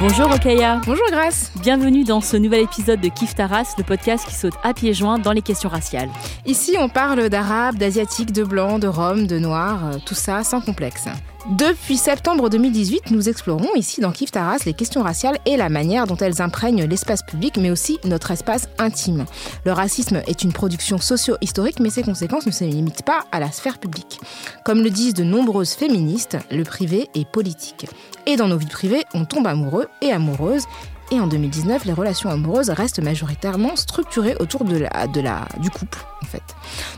[0.00, 0.80] Bonjour Okaya.
[0.86, 1.50] Bonjour Grace.
[1.60, 5.18] Bienvenue dans ce nouvel épisode de Kif Taras, le podcast qui saute à pieds joints
[5.18, 6.08] dans les questions raciales.
[6.46, 10.60] Ici, on parle d'arabe, d'asiatique, de blanc, de rome, de noir, euh, tout ça sans
[10.60, 11.08] complexe.
[11.46, 16.08] Depuis septembre 2018, nous explorons ici dans Kif Taras les questions raciales et la manière
[16.08, 19.24] dont elles imprègnent l'espace public, mais aussi notre espace intime.
[19.64, 23.52] Le racisme est une production socio-historique, mais ses conséquences ne se limitent pas à la
[23.52, 24.20] sphère publique.
[24.64, 27.86] Comme le disent de nombreuses féministes, le privé est politique.
[28.26, 30.64] Et dans nos vies privées, on tombe amoureux et amoureuse.
[31.10, 35.70] Et en 2019, les relations amoureuses restent majoritairement structurées autour de la, de la, du
[35.70, 36.42] couple, en fait.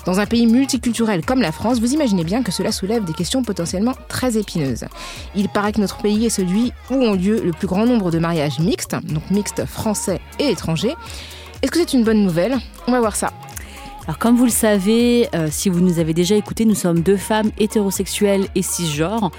[0.05, 3.45] Dans un pays multiculturel comme la France, vous imaginez bien que cela soulève des questions
[3.45, 4.87] potentiellement très épineuses.
[5.37, 8.19] Il paraît que notre pays est celui où ont lieu le plus grand nombre de
[8.19, 10.97] mariages mixtes, donc mixtes français et étrangers.
[11.63, 12.57] Est-ce que c'est une bonne nouvelle?
[12.89, 13.33] On va voir ça.
[14.05, 17.17] Alors comme vous le savez, euh, si vous nous avez déjà écouté, nous sommes deux
[17.17, 19.31] femmes hétérosexuelles et cisgenres.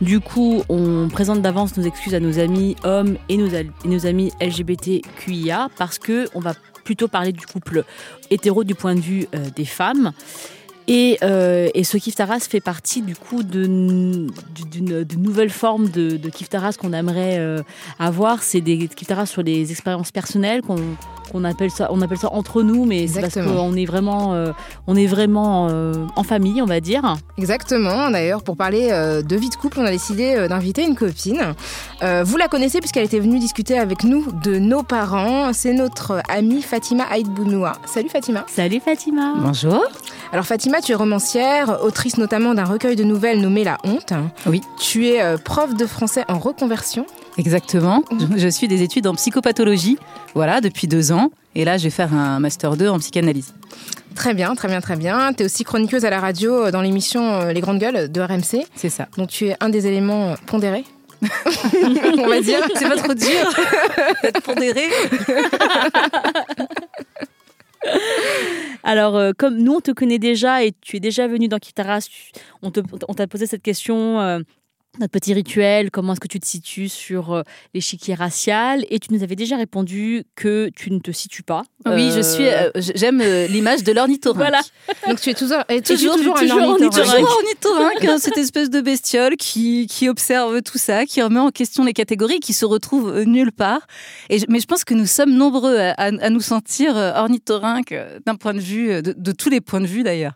[0.00, 5.68] Du coup, on présente d'avance nos excuses à nos amis hommes et nos, amis LGBTQIA
[5.76, 7.84] parce que on va plutôt parler du couple
[8.30, 10.12] hétéro du point de vue euh, des femmes.
[10.92, 14.26] Et, euh, et, ce Kiftaras fait partie du coup d'une
[15.16, 17.62] nouvelle forme de, de Kiftaras qu'on aimerait euh,
[18.00, 18.42] avoir.
[18.42, 22.86] C'est des Kiftaras sur les expériences personnelles qu'on appelle ça, on appelle ça entre nous,
[22.86, 24.50] mais c'est parce qu'on est vraiment, euh,
[24.88, 25.68] on est vraiment
[26.16, 27.16] en famille, on va dire.
[27.38, 28.10] Exactement.
[28.10, 31.54] D'ailleurs, pour parler de vie de couple, on a décidé d'inviter une copine.
[32.02, 35.52] Vous la connaissez puisqu'elle était venue discuter avec nous de nos parents.
[35.52, 37.74] C'est notre amie Fatima Aïd Bounoua.
[37.84, 38.44] Salut Fatima.
[38.48, 39.34] Salut Fatima.
[39.36, 39.84] Bonjour.
[40.32, 44.12] Alors Fatima, tu es romancière, autrice notamment d'un recueil de nouvelles nommé La Honte.
[44.46, 44.60] Oui.
[44.78, 47.04] Tu es euh, prof de français en reconversion.
[47.36, 48.04] Exactement.
[48.36, 49.98] Je suis des études en psychopathologie,
[50.34, 51.32] voilà, depuis deux ans.
[51.56, 53.54] Et là, je vais faire un master 2 en psychanalyse.
[54.14, 55.32] Très bien, très bien, très bien.
[55.32, 58.64] Tu es aussi chroniqueuse à la radio euh, dans l'émission Les Grandes Gueules de RMC.
[58.76, 59.08] C'est ça.
[59.16, 60.84] Donc tu es un des éléments pondérés
[62.18, 62.60] on va dire.
[62.76, 63.28] C'est pas trop dur
[64.22, 64.84] d'être pondéré.
[68.82, 72.08] Alors, euh, comme nous, on te connaît déjà et tu es déjà venu dans Kitaras,
[72.62, 74.40] on t'a posé cette question, euh,
[74.98, 77.42] notre petit rituel, comment est-ce que tu te situes sur euh,
[77.74, 78.84] l'échiquier racial?
[78.90, 81.62] Et tu nous avais déjà répondu que tu ne te situes pas.
[81.86, 82.46] Oui, je Euh, suis.
[82.48, 84.38] euh, J'aime euh, l'image de l'ornithorynque.
[84.50, 84.60] Voilà.
[85.08, 87.14] Donc tu es toujours, et Toujours- toujours, toujours un ornithorynque.
[87.16, 91.50] Toujours ornithorynque, hein, cette espèce de bestiole qui, qui observe tout ça, qui remet en
[91.50, 93.86] question les catégories, qui se retrouve nulle part.
[94.28, 97.94] Et mais je pense que nous sommes nombreux à, à- à nous sentir ornithorynques
[98.26, 100.34] d'un point de vue, de, de tous les points de vue d'ailleurs.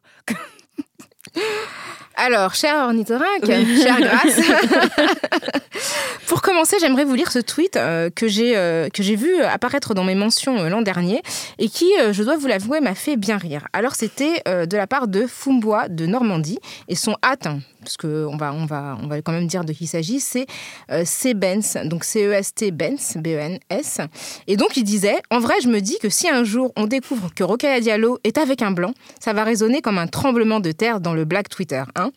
[2.17, 3.47] Alors, cher ornithorynque,
[3.83, 4.41] chère Grace,
[6.29, 9.95] pour commencer, j'aimerais vous lire ce tweet euh, que j'ai euh, que j'ai vu apparaître
[9.95, 11.23] dans mes mentions euh, l'an dernier
[11.59, 13.67] et qui, je dois vous l'avouer, m'a fait bien rire.
[13.73, 16.59] Alors, c'était de la part de Fumbois de Normandie
[16.89, 17.49] et son hâte,
[17.85, 20.19] parce que on va on va on va quand même dire de qui il s'agit,
[20.19, 20.47] c'est
[20.91, 24.01] euh, C Benz, donc C E S T Benz, B E N S.
[24.47, 27.29] Et donc il disait, en vrai, je me dis que si un jour on découvre
[27.35, 31.01] que Rokhaya Diallo est avec un blanc, ça va résonner comme un tremblement de terre
[31.01, 31.83] dans le Black Twitter.
[31.97, 32.11] Hein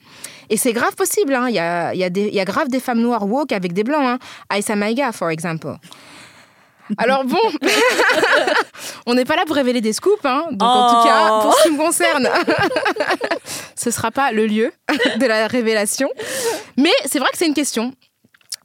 [0.49, 1.33] et c'est grave possible.
[1.35, 1.47] hein.
[1.49, 4.05] Il y, a, y, y a grave des femmes noires woke avec des blancs.
[4.05, 4.17] Hein.
[4.49, 5.75] Aïssa Maïga, for example.
[6.97, 7.37] Alors bon,
[9.05, 10.45] on n'est pas là pour révéler des scoops, hein.
[10.51, 12.29] donc en tout cas, pour ce qui me concerne,
[13.75, 14.71] ce sera pas le lieu
[15.19, 16.09] de la révélation.
[16.77, 17.93] Mais c'est vrai que c'est une question.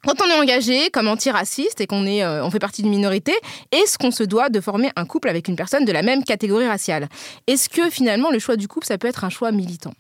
[0.05, 3.33] Quand on est engagé comme antiraciste et qu'on est, euh, on fait partie d'une minorité,
[3.71, 6.67] est-ce qu'on se doit de former un couple avec une personne de la même catégorie
[6.67, 7.09] raciale?
[7.47, 9.95] Est-ce que finalement le choix du couple, ça peut être un choix militant?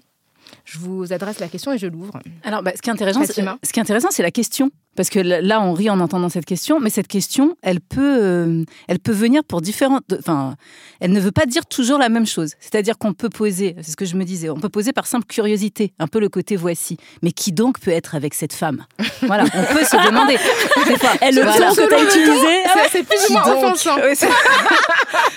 [0.64, 2.20] Je vous adresse la question et je l'ouvre.
[2.44, 4.70] Alors, bah, ce qui est intéressant, c'est, ce qui est intéressant, c'est la question.
[4.94, 8.64] Parce que là, on rit en entendant cette question, mais cette question, elle peut, euh,
[8.88, 10.04] elle peut venir pour différentes.
[10.18, 10.54] Enfin,
[11.00, 12.52] elle ne veut pas dire toujours la même chose.
[12.60, 15.24] C'est-à-dire qu'on peut poser, c'est ce que je me disais, on peut poser par simple
[15.26, 16.98] curiosité, un peu le côté voici.
[17.22, 18.84] Mais qui donc peut être avec cette femme?
[19.22, 20.34] Voilà, on peut se demander.
[20.86, 21.70] Des fois, Et le voilà.
[21.70, 23.96] que t'as utilisé, C'est- C'est plus ou moins offensant.
[23.96, 24.14] Oui,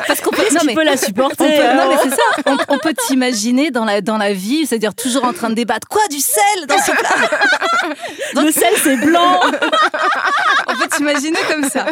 [0.08, 1.46] Parce qu'on peut, non, mais- peux la on supporter.
[1.46, 2.22] peut, non, mais c'est ça.
[2.48, 5.88] On, on peut t'imaginer dans la, dans la vie, c'est-à-dire toujours en train de débattre.
[5.88, 8.44] Quoi, du sel dans ce plat?
[8.44, 9.40] Le sel, c'est blanc.
[10.68, 11.88] On peut t'imaginer comme ça.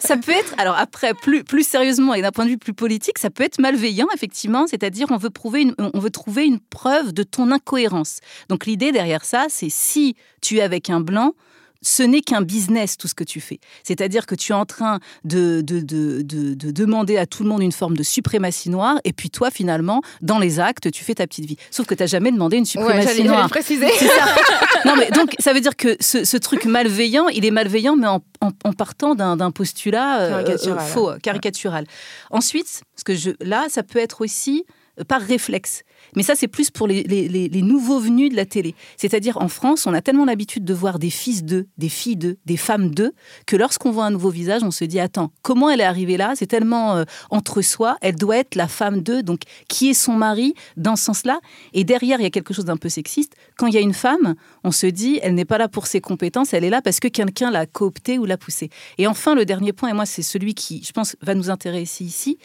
[0.00, 3.18] Ça peut être, alors après, plus, plus sérieusement et d'un point de vue plus politique,
[3.18, 5.30] ça peut être malveillant, effectivement, c'est-à-dire on veut,
[5.78, 8.20] on veut trouver une preuve de ton incohérence.
[8.48, 11.34] Donc l'idée derrière ça, c'est si tu es avec un blanc,
[11.82, 13.58] ce n'est qu'un business tout ce que tu fais.
[13.82, 17.48] C'est-à-dire que tu es en train de, de, de, de, de demander à tout le
[17.48, 21.14] monde une forme de suprématie noire, et puis toi, finalement, dans les actes, tu fais
[21.14, 21.56] ta petite vie.
[21.70, 23.48] Sauf que tu n'as jamais demandé une suprématie noire.
[23.50, 23.88] préciser.
[23.90, 24.06] Ça.
[24.84, 28.08] Non, mais donc, ça veut dire que ce, ce truc malveillant, il est malveillant, mais
[28.08, 30.78] en, en- en partant d'un postulat euh, Caricatural.
[30.78, 31.86] euh, faux, caricatural.
[32.30, 34.64] Ensuite, ce que je, là, ça peut être aussi
[35.00, 35.82] euh, par réflexe.
[36.14, 38.74] Mais ça, c'est plus pour les, nouveaux venus de la télé.
[38.96, 42.36] C'est-à-dire, en France, on a tellement l'habitude de voir des fils d'eux, des filles d'eux,
[42.44, 43.12] des femmes d'eux,
[43.46, 46.34] que lorsqu'on voit un nouveau visage, on se dit, attends, comment elle est arrivée là?
[46.36, 50.14] C'est tellement euh, entre soi, elle doit être la femme d'eux, donc qui est son
[50.14, 51.40] mari dans ce sens-là?
[51.72, 53.34] Et derrière, il y a quelque chose d'un peu sexiste.
[53.56, 56.00] Quand il y a une femme, on se dit, elle n'est pas là pour ses
[56.00, 58.70] compétences, elle est là parce que quelqu'un l'a cooptée ou l'a poussée.
[58.98, 62.04] Et enfin, le dernier point, et moi, c'est celui qui, je pense, va nous intéresser
[62.04, 62.38] ici.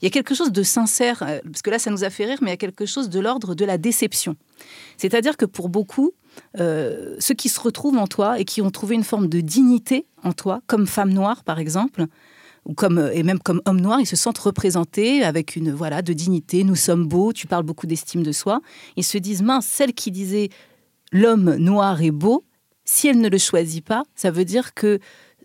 [0.00, 2.24] Il y a quelque chose de sincère, euh, parce que là, ça nous a fait
[2.24, 4.36] rire, mais il y a quelque chose de l'ordre de la déception.
[4.96, 6.12] C'est-à-dire que pour beaucoup,
[6.60, 10.06] euh, ceux qui se retrouvent en toi et qui ont trouvé une forme de dignité
[10.22, 12.06] en toi, comme femme noire par exemple,
[12.64, 16.02] ou comme euh, et même comme homme noir, ils se sentent représentés avec une voilà
[16.02, 16.64] de dignité.
[16.64, 17.32] Nous sommes beaux.
[17.32, 18.60] Tu parles beaucoup d'estime de soi.
[18.96, 20.50] Ils se disent mince, celle qui disait
[21.12, 22.44] l'homme noir est beau,
[22.84, 24.98] si elle ne le choisit pas, ça veut dire que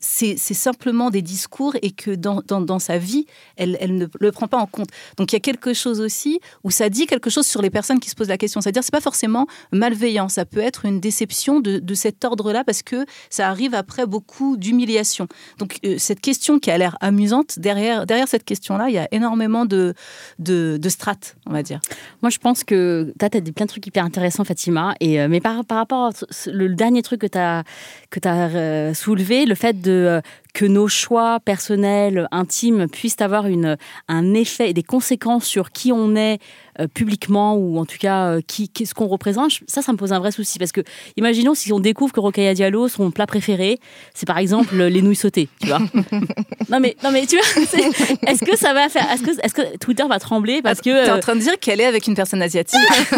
[0.03, 4.47] c'est simplement des discours et que dans, dans, sa vie, elle, elle ne le prend
[4.47, 4.89] pas en compte.
[5.17, 8.01] Donc il y a quelque chose aussi où ça dit quelque chose sur les personnes
[8.01, 8.59] qui se posent la question.
[8.59, 12.83] C'est-à-dire c'est pas forcément malveillant, ça peut être une déception de, de cet ordre-là parce
[12.83, 15.27] que ça arrive après beaucoup d'humiliation.
[15.57, 19.07] Donc euh, cette question qui a l'air amusante, derrière, derrière cette question-là, il y a
[19.11, 19.93] énormément de,
[20.39, 21.79] de, de strates, on va dire.
[22.21, 24.95] Moi, je pense que tu as, dit plein de trucs hyper intéressants, Fatima.
[24.99, 27.63] Et, euh, mais par, par rapport ce- le dernier truc que tu as,
[28.09, 30.21] que as soulevé, le fait de, euh,
[30.53, 33.77] que nos choix personnels, intimes, puissent avoir une,
[34.07, 36.39] un effet et des conséquences sur qui on est
[36.79, 40.13] euh, publiquement ou en tout cas euh, qui, qu'est-ce qu'on représente, ça, ça me pose
[40.13, 40.59] un vrai souci.
[40.59, 40.81] Parce que
[41.17, 43.79] imaginons si on découvre que Rokhaya Diallo, son plat préféré,
[44.13, 45.79] c'est par exemple les nouilles sautées, tu vois.
[46.69, 49.09] non, mais, non, mais tu vois, c'est- est-ce que ça va faire.
[49.11, 51.05] Est-ce que, est-ce que Twitter va trembler parce que.
[51.05, 52.79] T'es euh, en train de dire qu'elle est avec une personne asiatique.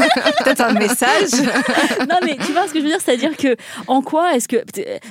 [0.43, 1.31] Peut-être un message.
[2.09, 3.55] non mais tu vois ce que je veux dire, c'est-à-dire que
[3.87, 4.63] en quoi est-ce que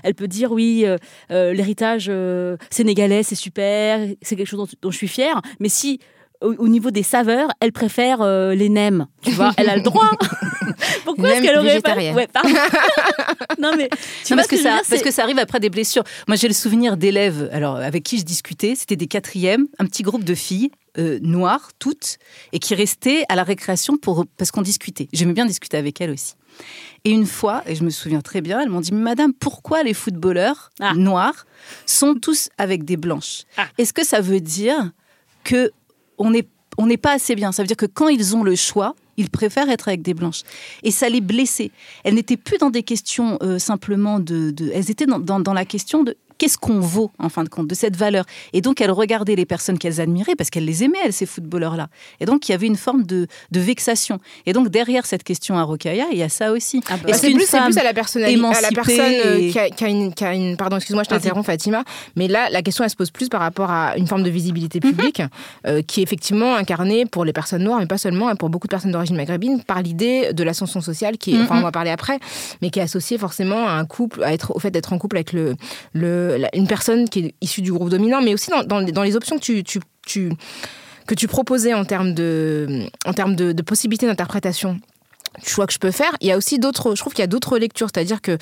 [0.02, 0.96] elle peut dire oui euh,
[1.30, 5.68] euh, l'héritage euh, sénégalais c'est super, c'est quelque chose dont, dont je suis fière, mais
[5.68, 6.00] si
[6.40, 9.82] au, au niveau des saveurs, elle préfère euh, les nems, tu vois, elle a le
[9.82, 10.10] droit.
[11.04, 12.28] Pourquoi est-ce qu'elle aurait pas ouais.
[13.60, 13.88] Non mais
[14.24, 16.04] tu Non, vois parce, ce que ça, dire, parce que ça arrive après des blessures.
[16.28, 18.74] Moi, j'ai le souvenir d'élèves alors, avec qui je discutais.
[18.76, 22.18] C'était des quatrièmes, un petit groupe de filles euh, noires, toutes,
[22.52, 25.08] et qui restaient à la récréation pour, parce qu'on discutait.
[25.12, 26.34] J'aimais bien discuter avec elles aussi.
[27.06, 29.92] Et une fois, et je me souviens très bien, elles m'ont dit Madame, pourquoi les
[29.92, 30.94] footballeurs Ah.
[30.94, 31.46] noirs
[31.84, 33.42] sont tous avec des blanches?
[33.58, 33.66] Ah.
[33.76, 34.90] Est-ce que ça veut dire
[35.44, 35.70] que
[36.16, 37.52] on n'est on n'est pas assez bien?
[37.52, 40.42] Ça veut dire que quand ils ont le choix, ils préfèrent être avec des blanches.
[40.82, 41.70] Et ça les blessait.
[42.04, 45.52] Elles n'étaient plus dans des questions euh, simplement de, de- Elles étaient dans, dans- dans
[45.52, 48.24] la question de qu'est-ce qu'on vaut, en fin de compte, de cette valeur?
[48.52, 51.88] Et donc, elles regardaient les personnes qu'elles admiraient, parce qu'elles les aimaient, elles, ces footballeurs-là.
[52.20, 54.18] Et donc, il y avait une forme de, de vexation.
[54.46, 56.80] Et donc, derrière cette question à Rokaya, il y a ça aussi.
[56.88, 57.12] Ah bah.
[57.14, 60.12] C'est plus, à la personnalité, à la personne euh, et- qui, a, qui a une,
[60.14, 61.84] qui a une- Pardon, excuse-moi, je t'interromps, Fatima.
[62.16, 64.80] Mais là, la question, elle se pose plus par rapport à une forme de visibilité
[64.82, 64.90] Mhm.
[64.90, 65.22] publique
[65.66, 68.66] euh, qui est effectivement incarnée pour les personnes noires, mais pas seulement, hein, pour beaucoup
[68.66, 71.60] de personnes d'origine maghrébine, par l'idée de l'ascension sociale, qui est, enfin, Mhm.
[71.60, 72.18] on va parler après,
[72.62, 75.16] mais qui est associée forcément à un couple, à être, au fait d'être en couple
[75.16, 75.56] avec le,
[76.54, 79.16] une personne qui est issue du groupe dominant, mais aussi dans, dans les- dans les
[79.16, 80.32] options que tu, tu, tu-
[81.06, 84.78] que tu proposais en termes de, en termes de, de possibilités d'interprétation
[85.42, 86.12] du choix que je peux faire.
[86.20, 88.38] Il y a aussi d'autres, je trouve qu'il y a d'autres lectures, c'est-à-dire que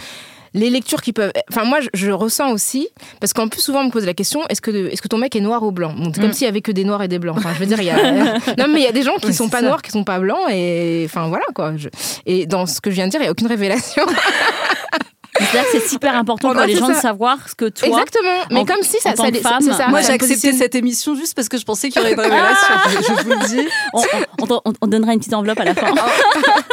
[0.54, 2.86] les lectures qui peuvent, enfin moi je, je ressens aussi,
[3.20, 5.34] parce qu'en plus souvent on me pose la question, est-ce que est-ce que ton mec
[5.34, 5.94] est noir ou blanc?
[5.96, 6.32] Bon, C'est comme Mm.
[6.34, 7.36] s'il y avait que des noirs et des blancs.
[7.38, 7.96] Enfin je veux dire, il y a,
[8.58, 9.66] non mais il y a des gens qui Oui, sont pas ça.
[9.66, 11.74] noirs, qui sont pas blancs et enfin voilà quoi.
[11.78, 11.88] Je-
[12.26, 14.04] Et dans ce que je viens de dire, il y a aucune révélation.
[15.38, 16.92] C'est-à-dire que c'est super important pour les gens ça.
[16.94, 17.88] de savoir ce que toi.
[17.88, 18.28] Exactement.
[18.50, 21.48] Mais en- comme si ça, ça, femme, ça, Moi, j'ai accepté cette émission juste parce
[21.48, 22.74] que je pensais qu'il y aurait une révélation.
[22.88, 23.68] je, je vous le dis.
[23.94, 24.02] On,
[24.42, 25.92] on- on- on donnera une petite enveloppe à la fin.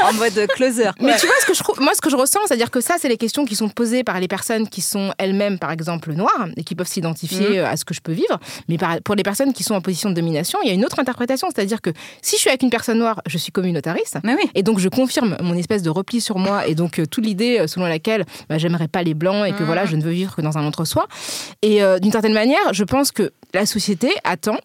[0.04, 0.90] En mode closer.
[1.02, 2.96] Mais tu vois ce que je trouve, moi ce que je ressens, c'est-à-dire que ça,
[3.00, 6.48] c'est les questions qui sont posées par les personnes qui sont elles-mêmes, par exemple, noires
[6.58, 8.40] et qui peuvent s'identifier euh, à ce que je peux vivre.
[8.70, 10.86] Mais par- pour les personnes qui sont en position de domination, il y a une
[10.86, 14.18] autre interprétation, c'est-à-dire que si je suis avec une personne noire, je suis communautariste.
[14.24, 14.50] Mais oui.
[14.56, 17.60] Et donc je confirme mon espèce de repli sur moi et donc euh, toute l'idée
[17.60, 20.36] euh, selon laquelle bah, j'aimerais pas les blancs et que voilà je ne veux vivre
[20.36, 21.08] que dans un entre-soi.
[21.62, 24.58] Et euh, d'une certaine manière, je pense que la société attend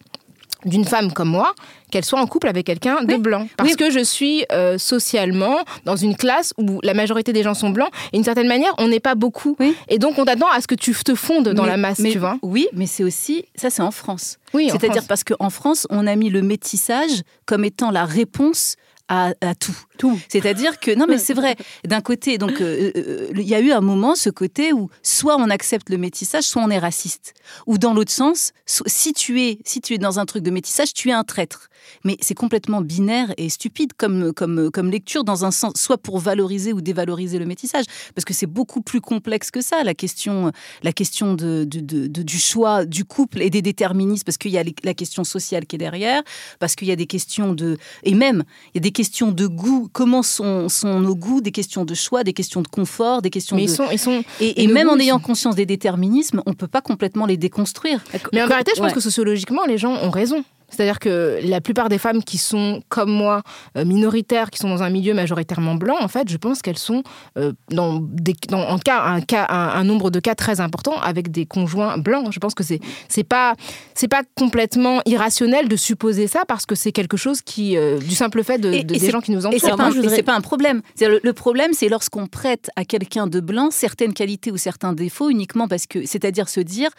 [0.65, 1.53] d'une femme comme moi
[1.91, 3.75] qu'elle soit en couple avec quelqu'un de blanc parce Oui.
[3.75, 7.89] que je suis euh, socialement dans une classe où la majorité des gens sont blancs
[8.11, 9.75] et d'une certaine manière on n'est pas beaucoup Oui.
[9.89, 12.09] et donc on t'attend à ce que tu te fondes dans Mais- la masse mais-
[12.11, 13.45] tu vois Oui, mais c'est aussi.
[13.55, 14.37] Ça, c'est en France.
[14.55, 18.75] oui C'est-à-dire parce qu'en France, on a mis le métissage comme étant la réponse
[19.07, 19.77] à, à tout.
[19.97, 20.19] Tout.
[20.29, 23.71] C'est-à-dire que, non mais c'est vrai, d'un côté, donc euh, euh, il y a eu
[23.71, 27.33] un moment, ce côté où soit on accepte le métissage, soit on est raciste.
[27.67, 30.93] Ou dans l'autre sens, si tu, es, si tu es dans un truc de métissage,
[30.93, 31.69] tu es un traître.
[32.03, 36.17] Mais c'est complètement binaire et stupide comme, comme, comme lecture dans un sens, soit pour
[36.17, 37.85] valoriser ou dévaloriser le métissage,
[38.15, 42.07] parce que c'est beaucoup plus complexe que ça, la question, la question de, de- de-
[42.07, 45.23] de- du choix du couple et des déterministes, parce qu'il y a les- la question
[45.23, 46.23] sociale qui est derrière,
[46.59, 47.77] parce qu'il y a des questions de...
[48.03, 51.51] Et même, il y a des questions de goût, comment sont, sont nos goûts, des
[51.51, 53.71] questions de choix, des questions de confort, des questions mais de...
[53.71, 56.81] ils sont ils sont Et, même en ils ayant conscience des déterminismes, on peut pas
[56.81, 58.03] complètement les déconstruire.
[58.33, 58.93] Mais en vérité, je pense Ouais.
[58.93, 60.43] que sociologiquement, les gens ont raison.
[60.75, 63.41] C'est-à-dire que la plupart des femmes qui sont, comme moi,
[63.77, 67.03] euh, minoritaires, qui sont dans un milieu majoritairement blanc, en fait, je pense qu'elles sont,
[67.37, 70.99] euh, dans des, dans, en cas, un, cas un, un nombre de cas très important,
[71.01, 72.27] avec des conjoints blancs.
[72.31, 73.55] Je pense que c'est c'est pas
[73.93, 78.13] c'est pas complètement irrationnel de supposer ça parce que c'est quelque chose qui, euh, du
[78.15, 79.59] simple fait de, Et- de- et des c'est- gens qui nous Et entourent.
[79.61, 80.81] c'est Alors, pas, et voudrais- c'est pas un problème.
[81.01, 85.67] Le problème, c'est lorsqu'on prête à quelqu'un de blanc certaines qualités ou certains défauts uniquement
[85.67, 86.89] parce que, c'est-à-dire se dire,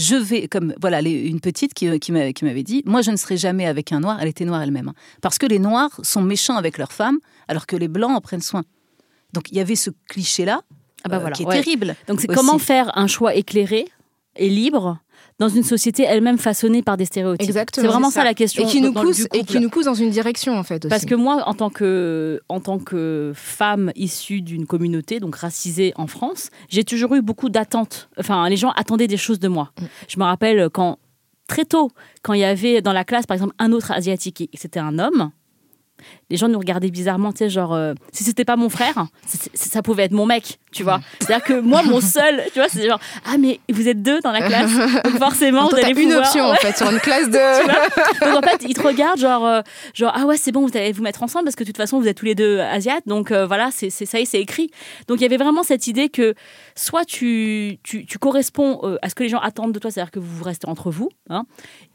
[0.00, 3.10] je vais, comme voilà, les- une petite qui, qui m'a- qui m'avait dit, moi je
[3.10, 4.94] ne serai jamais avec un noir, elle était noire elle-même, hein.
[5.20, 8.40] parce que les noirs sont méchants avec leurs femmes, alors que les blancs en prennent
[8.40, 8.62] soin.
[9.34, 10.62] Donc il y avait ce cliché-là
[11.04, 11.62] Ah bah euh, voilà, qui est ouais.
[11.62, 11.94] terrible.
[12.08, 13.86] Donc c'est comment faire un choix éclairé
[14.36, 14.98] et libre
[15.38, 17.48] dans une société elle-même façonnée par des stéréotypes.
[17.48, 18.20] Exactement, C'est vraiment ça.
[18.20, 18.24] ça.
[18.24, 18.62] la question.
[18.62, 20.84] et qui nous pousse et qui nous pousse dans une direction en fait.
[20.84, 20.90] Aussi.
[20.90, 25.92] Parce que moi, en tant que, en tant que femme issue d'une communauté, donc racisée
[25.96, 28.10] en France, j'ai toujours eu beaucoup d'attentes.
[28.18, 29.72] Enfin, les gens attendaient des choses de moi.
[29.80, 29.84] Mm.
[30.08, 30.98] Je me rappelle quand,
[31.48, 31.90] très tôt,
[32.22, 34.98] quand il y avait dans la classe, par exemple, un autre asiatique et c'était un
[34.98, 35.30] homme,
[36.30, 39.06] les gens nous regardaient bizarrement, tu sais, genre, euh, si c'était pas mon frère,
[39.54, 41.00] ça pouvait être mon mec, tu vois.
[41.20, 44.32] C'est-à-dire que moi, mon seul, tu vois, c'est genre, ah, mais vous êtes deux dans
[44.32, 44.70] la classe,
[45.04, 47.38] donc forcément, vous allez t'as une pouvoir- option en fait sur une classe de.
[48.20, 49.60] Donc en fait, ils te regardent genre, euh,
[49.94, 51.98] genre ah ouais, c'est bon, vous allez vous mettre ensemble parce que de toute façon,
[52.00, 53.02] vous êtes tous les deux asiates.
[53.06, 54.70] Donc euh, voilà, c'est ça y est, c'est écrit.
[55.08, 56.34] Donc il y avait vraiment cette idée que
[56.76, 60.10] soit tu, tu, tu corresponds euh, à ce que les gens attendent de toi, c'est-à-dire
[60.10, 61.08] que vous restez entre vous.
[61.30, 61.44] hein,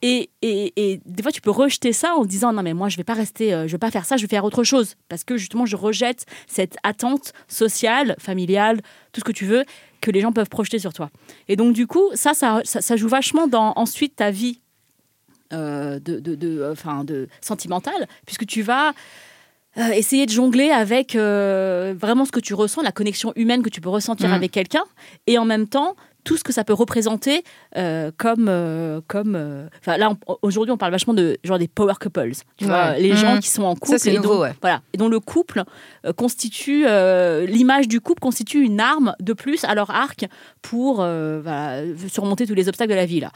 [0.02, 2.90] et, et, et des fois, tu peux rejeter ça en te disant non, mais moi,
[2.90, 4.96] je vais pas rester, euh, je vais pas faire ça, je vais faire autre chose.
[5.10, 8.65] Parce que justement, je rejette cette attente sociale, familiale,
[9.12, 9.64] tout ce que tu veux,
[10.02, 11.10] que les gens peuvent projeter sur toi.
[11.48, 14.60] Et donc, du coup, ça, ça, ça, ça joue vachement dans ensuite ta vie
[15.54, 18.94] euh, de, de, de, enfin, de sentimentale, puisque tu vas
[19.78, 23.70] euh, essayer de jongler avec euh, vraiment ce que tu ressens, la connexion humaine que
[23.70, 24.34] tu peux ressentir Mhm.
[24.36, 24.84] avec quelqu'un,
[25.28, 25.96] et en même temps
[26.26, 27.44] tout ce que ça peut représenter
[27.78, 31.94] euh, comme euh, comme euh, enfin là aujourd'hui on parle vachement de genre des power
[32.02, 33.40] couples tu vois les gens Mhm.
[33.40, 34.54] qui sont en couple c'est et nouveau, dont, ouais.
[34.62, 35.64] voilà et dont le couple
[36.06, 40.26] euh, constitue euh, l'image du couple constitue une arme de plus à leur arc
[40.62, 43.32] pour euh, voilà, surmonter tous les obstacles de la vie là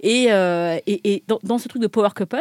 [0.00, 2.36] et, euh, et, et dans, dans ce truc de power couple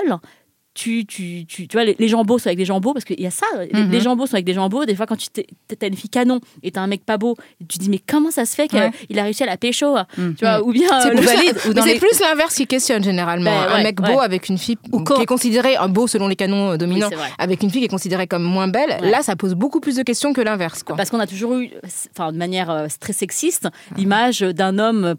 [0.74, 3.06] tu, tu, tu, tu vois, les, les gens beaux sont avec des gens beaux, parce
[3.06, 3.92] qu'il y a ça, les, Mhm.
[3.92, 4.86] les gens beaux sont avec des gens beaux.
[4.86, 7.36] Des fois, quand tu t'as une fille canon et t'as un mec pas beau,
[7.70, 9.20] tu te dis, mais comment ça se fait qu'il Ouais.
[9.20, 10.36] a réussi à la pécho Mhm.
[10.36, 11.56] Tu vois, ou bien C'est euh, plus, valide.
[11.64, 13.52] mais Ou dans c'est les- plus l'inverse qui questionne généralement.
[13.52, 14.24] Ben un ouais, mec beau ouais.
[14.26, 17.10] avec une fille Ou qui est considérée un beau selon les canons euh, Oui, dominants,
[17.38, 20.04] avec une fille qui est considérée comme moins belle, là ça pose beaucoup plus de
[20.04, 20.84] questions que l'inverse.
[20.98, 21.70] Parce qu'on a toujours eu,
[22.16, 25.16] enfin, de manière euh, très sexiste, l'image d'un homme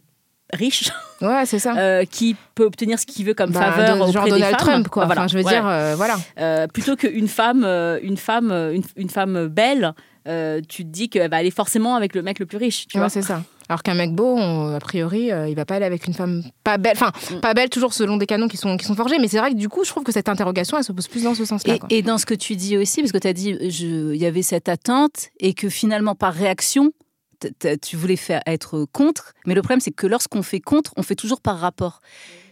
[0.54, 1.74] riche Ouais, c'est ça.
[1.78, 4.56] euh, qui peut obtenir ce qu'il veut comme Bah, faveur de- auprès genre des Donald
[4.58, 4.66] femmes.
[4.68, 5.02] Trump, quoi.
[5.02, 5.20] Bah, voilà.
[5.22, 5.52] Enfin, je veux Ouais.
[5.52, 6.16] dire, euh, voilà.
[6.38, 9.94] Euh, plutôt qu'une femme, euh, une femme, euh, une, une femme belle,
[10.26, 12.96] euh, tu te dis qu'elle va aller forcément avec le mec le plus riche, tu
[12.96, 13.08] Ouais, vois.
[13.10, 13.42] c'est ça.
[13.68, 16.42] Alors qu'un mec beau, on- a priori, euh, il va pas aller avec une femme
[16.64, 16.92] pas belle.
[16.96, 17.40] Enfin, Mm.
[17.40, 19.18] pas belle toujours selon des canons qui sont, qui sont forgés.
[19.18, 21.22] Mais c'est vrai que du coup, je trouve que cette interrogation, elle se pose plus
[21.24, 21.74] dans ce sens-là.
[21.74, 21.88] Et, quoi.
[21.90, 24.42] et dans ce que tu dis aussi, parce que tu as dit il y avait
[24.42, 26.92] cette attente et que finalement par réaction,
[27.82, 29.32] tu voulais faire être contre.
[29.46, 32.00] Mais le problème, c'est que lorsqu'on fait contre, on fait toujours par rapport.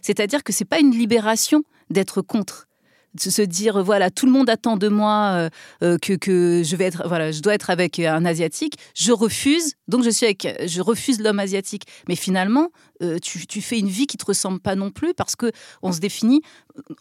[0.01, 2.69] C'est-à-dire que c'est pas une libération d'être contre.
[3.15, 5.51] de se dire voilà tout le monde attend de moi euh,
[5.83, 10.03] euh, que, je vais être voilà je dois être avec un asiatique je refuse donc
[10.03, 12.71] je suis avec je refuse l'homme asiatique mais finalement
[13.03, 15.93] euh, tu, tu fais une vie qui te ressemble pas non plus parce que on
[15.93, 16.41] se définit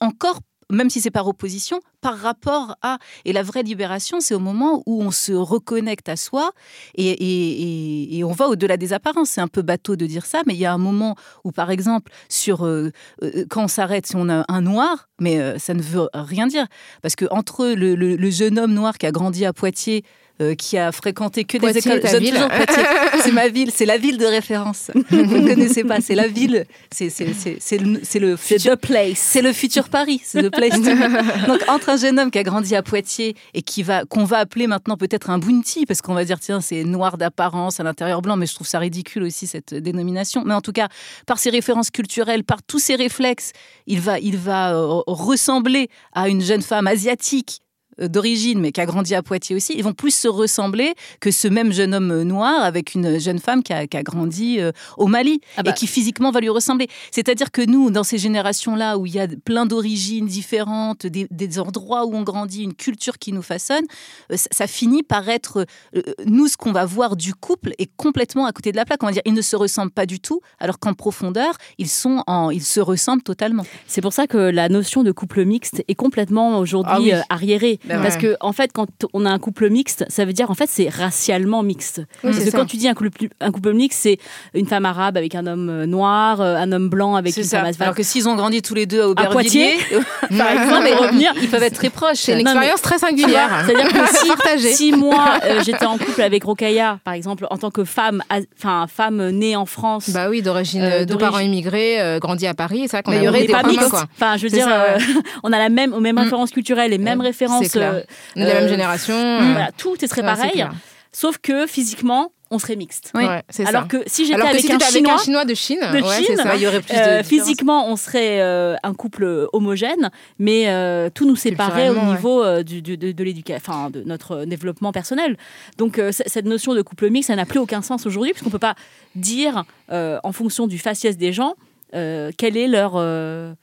[0.02, 2.98] encore même si c'est par opposition, par rapport à.
[3.26, 6.52] Et la vraie libération, c'est au moment où on se reconnecte à soi
[6.96, 9.30] et, on va au-delà des apparences.
[9.32, 11.72] C'est un peu bateau de dire ça, mais il y a un moment où, par
[11.72, 12.92] exemple, sur euh,
[13.24, 16.48] euh, quand on s'arrête, si on a un noir, mais euh, ça ne veut rien
[16.48, 16.66] dire,
[17.02, 20.04] parce que entre le jeune homme noir qui a grandi à Poitiers.
[20.42, 22.00] Euh, qui a fréquenté que Poitiers, des écoles.
[22.02, 22.48] ta ville.
[23.24, 24.90] C'est ma ville, c'est la ville de référence.
[25.10, 28.00] Vous ne connaissez pas, c'est la ville, c'est le,
[28.32, 29.18] le place.
[29.18, 30.72] c'est le futur Paris, c'est le place.
[30.72, 31.48] to.
[31.48, 34.40] Donc entre un jeune homme qui a grandi à Poitiers et qui va qu'on va
[34.40, 38.22] appeler maintenant peut-être un bounty parce qu'on va dire tiens c'est noir d'apparence à l'intérieur
[38.22, 40.44] blanc, mais je trouve ça ridicule aussi cette dénomination.
[40.46, 40.88] Mais en tout cas
[41.28, 43.52] par ses références culturelles, par tous ses réflexes,
[43.86, 47.62] il va il va euh, ressembler à une jeune femme asiatique
[48.00, 51.48] d'origine, mais qui a grandi à Poitiers aussi, ils vont plus se ressembler que ce
[51.48, 54.72] même jeune homme euh, noir avec une jeune femme qui a, qui a grandi euh,
[54.98, 55.72] au Mali Ah bah.
[55.72, 56.88] et qui physiquement va lui ressembler.
[57.12, 61.60] C'est-à-dire que nous, dans ces générations-là, où il y a plein d'origines différentes, des, des
[61.60, 63.86] endroits où on grandit, une culture qui nous façonne,
[64.32, 67.90] euh, ça, ça finit par être, euh, nous, ce qu'on va voir du couple est
[67.98, 69.02] complètement à côté de la plaque.
[69.04, 72.24] On va dire, ils ne se ressemblent pas du tout, alors qu'en profondeur, ils, sont
[72.28, 73.66] en, ils se ressemblent totalement.
[73.88, 77.14] C'est pour ça que la notion de couple mixte est complètement aujourd'hui Ah oui.
[77.14, 77.80] euh, arriérée.
[77.86, 78.22] Ben Parce ouais.
[78.22, 80.88] que, en fait, quand on a un couple mixte, ça veut dire, en fait, c'est
[80.90, 82.02] racialement mixte.
[82.24, 82.58] Oui, Parce que ça.
[82.58, 84.18] quand tu dis un couple, un couple mixte, c'est
[84.54, 87.62] une femme arabe avec un homme euh, noir, euh, un homme blanc avec une ça.
[87.64, 87.72] femme.
[87.80, 91.06] Alors que s'ils ont grandi tous les deux à Poitiers, Aubervilliers, par exemple, mais pour
[91.08, 92.18] revenir, ils peuvent être très proches.
[92.18, 93.64] C'est une expérience très singulière.
[93.66, 97.84] C'est-à-dire que si, moi euh, j'étais en couple avec Rokaya, par exemple, en tant que
[97.84, 98.22] femme,
[98.58, 102.54] enfin femme née en France, Bah oui, d'origine, Euh, de parents immigrés, euh, grandis à
[102.54, 104.08] Paris, c'est vrai qu'on a pas.
[104.16, 104.98] Enfin, je veux dire, ça,
[105.44, 106.20] on a la même, aux mêmes Mm.
[106.20, 107.71] références culturelles, les mêmes références.
[107.80, 107.94] Clair.
[107.94, 108.02] euh,
[108.36, 109.16] On est de la même euh, génération.
[109.16, 110.66] mm, voilà, tout serait pareil,
[111.12, 113.12] sauf que physiquement, on serait mixte.
[113.16, 113.24] Oui.
[113.24, 113.88] Ouais, c'est Alors ça.
[113.88, 116.26] que si j'étais avec, si un avec Chinois, un Chinois de Chine, de ouais, Chine,
[116.36, 116.56] c'est ça.
[116.58, 121.10] Il y aurait plus de euh, physiquement, on serait euh, un couple homogène, mais euh,
[121.14, 122.06] tout nous séparait au ouais.
[122.08, 125.38] niveau euh, du, du- de, de l'éducation, enfin de notre euh, développement personnel.
[125.78, 128.60] Donc euh, cette notion de couple mixte, ça n'a plus aucun sens aujourd'hui, puisqu'on peut
[128.60, 128.76] pas
[129.16, 129.64] dire
[129.94, 131.54] euh, en fonction du faciès des gens
[131.96, 133.54] euh, quelle est leur euh,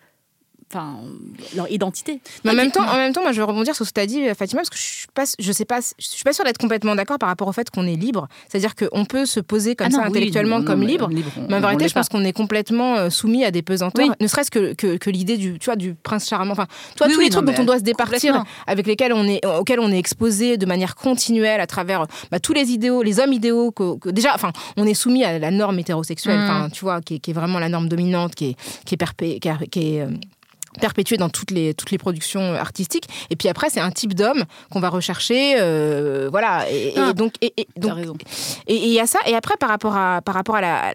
[0.70, 0.96] enfin
[1.56, 2.20] leur identité.
[2.44, 4.00] Mais en même temps, en même temps, moi, je veux rebondir sur ce que tu
[4.00, 6.44] as dit, Fatima, parce que je suis pas, je sais pas, je suis pas sûre
[6.44, 8.28] d'être complètement d'accord par rapport au fait qu'on est libre.
[8.48, 11.08] C'est-à-dire qu'on peut se poser comme Ah ça non, oui, intellectuellement non, comme libre.
[11.10, 14.14] on- Mais en vérité, je pense qu'on est complètement euh, soumis à des pesanteurs, Oui.
[14.20, 16.52] ne serait-ce que, que, que l'idée du, tu vois, du prince charmant.
[16.52, 19.44] Enfin, toi, Oui, tous les trucs dont on doit se départir, avec lesquels on est,
[19.46, 23.32] auxquels on est exposé de manière continuelle à travers bah, tous les idéaux, les hommes
[23.32, 26.70] idéaux que, que- déjà, enfin, on est soumis à la norme hétérosexuelle, Mm.
[26.72, 29.38] tu vois, qui est, qui est vraiment la norme dominante, qui est, qui est, perpé-
[29.40, 30.06] qui est- qui est,
[30.80, 33.04] perpétuée dans toutes les, toutes les productions artistiques.
[33.30, 35.56] Et puis après, c'est un type d'homme qu'on va rechercher.
[35.58, 36.70] euh, voilà.
[36.70, 38.16] Et, et Ah, donc, et, donc raison.
[38.66, 39.18] et il y a ça.
[39.26, 40.92] Et après, par rapport à, par rapport à la,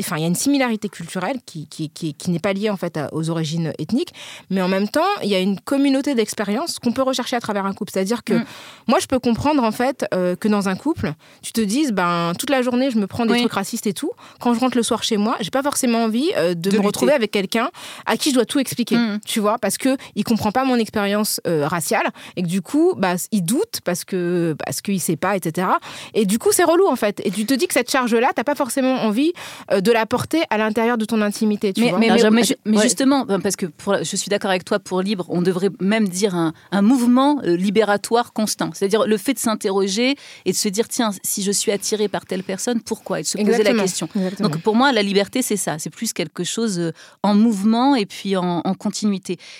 [0.00, 2.76] enfin, il y a une similarité culturelle qui, qui, qui, qui n'est pas liée en
[2.76, 4.12] fait à- aux origines ethniques,
[4.50, 7.66] mais en même temps, il y a une communauté d'expériences qu'on peut rechercher à travers
[7.66, 7.92] un couple.
[7.92, 8.44] C'est-à-dire que Mm.
[8.88, 11.12] moi, je peux comprendre en fait euh, que dans un couple,
[11.42, 13.40] tu te dises, ben toute la journée, je me prends des Oui.
[13.40, 14.12] trucs racistes et tout.
[14.40, 16.74] Quand je rentre le soir chez moi, j'ai pas forcément envie euh, de, De me
[16.76, 16.86] lutter.
[16.86, 17.70] retrouver avec quelqu'un
[18.06, 18.96] à qui je dois tout expliquer.
[18.96, 19.15] Mm.
[19.24, 22.94] Tu vois, parce que il comprend pas mon expérience euh, raciale et que du coup,
[22.96, 25.68] bah, il doute parce que parce qu'il sait pas, etc.
[26.14, 27.20] Et du coup, c'est relou en fait.
[27.24, 29.32] Et tu te dis que cette charge-là, t'as pas forcément envie
[29.72, 31.72] euh, de la porter à l'intérieur de ton intimité.
[31.72, 32.82] Tu Mais, vois mais, mais- jamais- mais ju- mais ouais.
[32.82, 36.08] justement, ben, parce que pour, je suis d'accord avec toi, pour libre, on devrait même
[36.08, 38.70] dire un, un mouvement euh, libératoire constant.
[38.74, 42.26] C'est-à-dire le fait de s'interroger et de se dire, tiens, si je suis attiré par
[42.26, 43.20] telle personne, pourquoi?
[43.20, 44.08] Et de se poser la question.
[44.14, 44.48] Exactement.
[44.48, 45.78] Donc pour moi, la liberté, c'est ça.
[45.78, 48.74] C'est plus quelque chose euh, en mouvement et puis en, en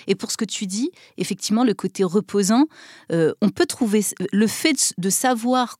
[0.07, 2.65] Et pour ce que tu dis, effectivement, le côté reposant,
[3.11, 5.77] euh, on peut trouver le fait de, de savoir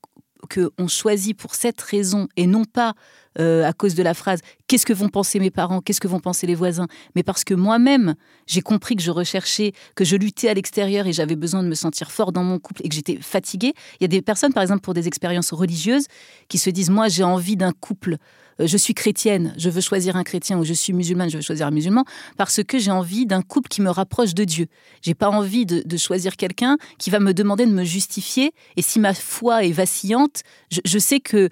[0.48, 2.94] qu'on choisit pour cette raison et non pas
[3.40, 6.20] euh, à cause de la phrase qu'est-ce que vont penser mes parents, qu'est-ce que vont
[6.20, 8.14] penser les voisins, mais parce que moi-même,
[8.46, 11.74] j'ai compris que je recherchais, que je luttais à l'extérieur et j'avais besoin de me
[11.74, 13.74] sentir fort dans mon couple et que j'étais fatiguée.
[14.00, 16.06] Il y a des personnes, par exemple, pour des expériences religieuses,
[16.48, 18.16] qui se disent, moi, j'ai envie d'un couple.
[18.60, 21.42] Euh, je suis chrétienne, je veux choisir un chrétien, ou je suis musulmane, je veux
[21.42, 22.04] choisir un musulman,
[22.36, 24.66] parce que j'ai envie d'un couple qui me rapproche de Dieu.
[25.02, 29.00] J'ai pas envie de, choisir quelqu'un qui va me demander de me justifier, et si
[29.00, 31.48] ma foi est vacillante, je, sais que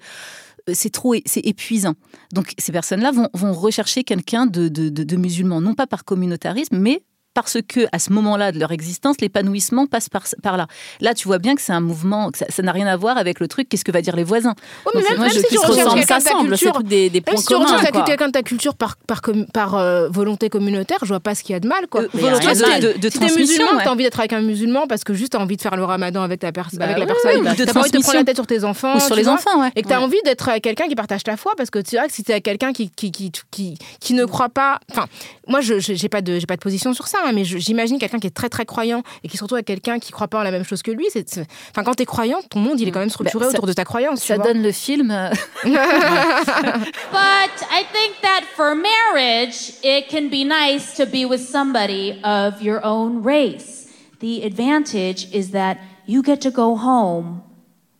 [0.73, 1.95] c'est trop, c'est épuisant.
[2.33, 7.03] Donc ces personnes-là vont, rechercher quelqu'un de musulman, non pas par communautarisme, mais
[7.43, 10.67] parce que à ce moment-là de leur existence, l'épanouissement passe par, par là.
[11.01, 13.39] Là, tu vois bien que c'est un mouvement, que ça n'a rien à voir avec
[13.39, 13.69] le truc.
[13.69, 14.55] Qu'est-ce que va dire les voisins
[14.93, 17.21] mais Donc, même, moi, même je- si tu recherches quelqu'un de ta culture, des, des
[17.21, 17.79] points si tu communs.
[17.91, 18.01] quoi.
[18.03, 19.21] quelqu'un de ta culture par, par,
[19.53, 21.87] par euh, volonté communautaire, je vois pas ce qu'il y a de mal.
[21.87, 22.01] Quoi.
[22.01, 23.83] Euh, volonté Tu de- si de- t'es- de si t'es transmission, musulman, ouais.
[23.83, 26.23] t'as envie d'être avec un musulman parce que juste t'as envie de faire le ramadan
[26.23, 27.55] avec, ta pers- Bah avec la ouais, personne.
[27.65, 28.95] t'as pas envie de te prendre la tête sur tes enfants.
[28.95, 29.33] Ou sur tu les vois.
[29.33, 29.69] enfants, ouais.
[29.75, 30.03] Et que tu as Ouais.
[30.05, 32.31] envie d'être avec quelqu'un qui partage ta foi parce que tu vois que si tu
[32.31, 34.79] es avec quelqu'un qui, qui, qui, ne croit pas.
[34.91, 35.05] Enfin,
[35.47, 38.19] moi, je n'ai pas, de- j'ai pas de position sur ça, hein, mais j'imagine quelqu'un
[38.19, 40.43] qui est très très croyant et qui se retrouve avec quelqu'un qui croit pas en
[40.43, 41.05] la même chose que lui.
[41.11, 43.51] c'est c'est- Enfin, quand tu es croyant, ton monde il est quand même structuré Bah,
[43.51, 44.21] ça- autour de ta croyance.
[44.21, 44.45] tu Ça vois.
[44.45, 45.11] donne le film.
[45.11, 45.29] euh,
[45.63, 45.73] But
[47.71, 52.83] I think that for marriage, it can be nice to be with somebody of your
[52.85, 53.87] own race.
[54.19, 57.41] The advantage is that you get to go home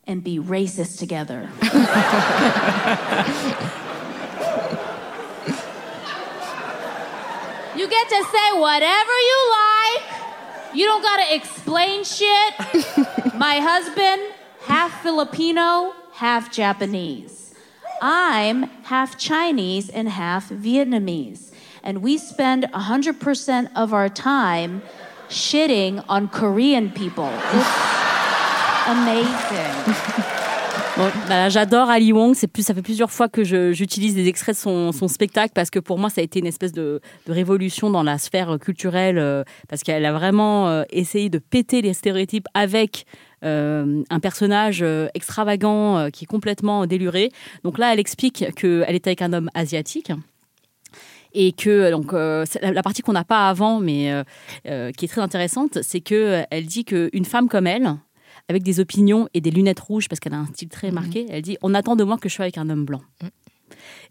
[0.07, 1.47] and be racist together.
[7.77, 10.03] you get to say whatever you like.
[10.73, 12.53] You don't gotta explain shit.
[13.35, 17.53] My husband, half Filipino, half Japanese.
[18.01, 21.51] I'm half Chinese and half Vietnamese.
[21.83, 24.81] And we spend 100% of our time
[25.29, 27.31] shitting on Korean people.
[27.31, 30.33] It's amazing.
[31.49, 32.35] J'adore Ali Wong.
[32.51, 35.99] Plus, ça fait plusieurs fois que j'utilise des extraits de son, spectacle parce que pour
[35.99, 40.05] moi, ça a été une espèce de, révolution dans la sphère culturelle euh, parce qu'elle
[40.05, 43.05] a vraiment euh, essayé de péter les stéréotypes avec
[43.43, 44.83] euh, un personnage
[45.13, 47.31] extravagant qui est complètement déluré.
[47.63, 50.11] Donc là, elle explique qu'elle était avec un homme asiatique
[51.33, 54.11] et que donc la, la partie qu'on n'a pas avant, mais
[54.63, 57.97] qui est très intéressante, c'est que elle dit qu'une femme comme elle,
[58.49, 61.41] avec des opinions et des lunettes rouges, parce qu'elle a un style très marqué, elle
[61.41, 63.01] dit on attend de moi que je sois avec un homme blanc.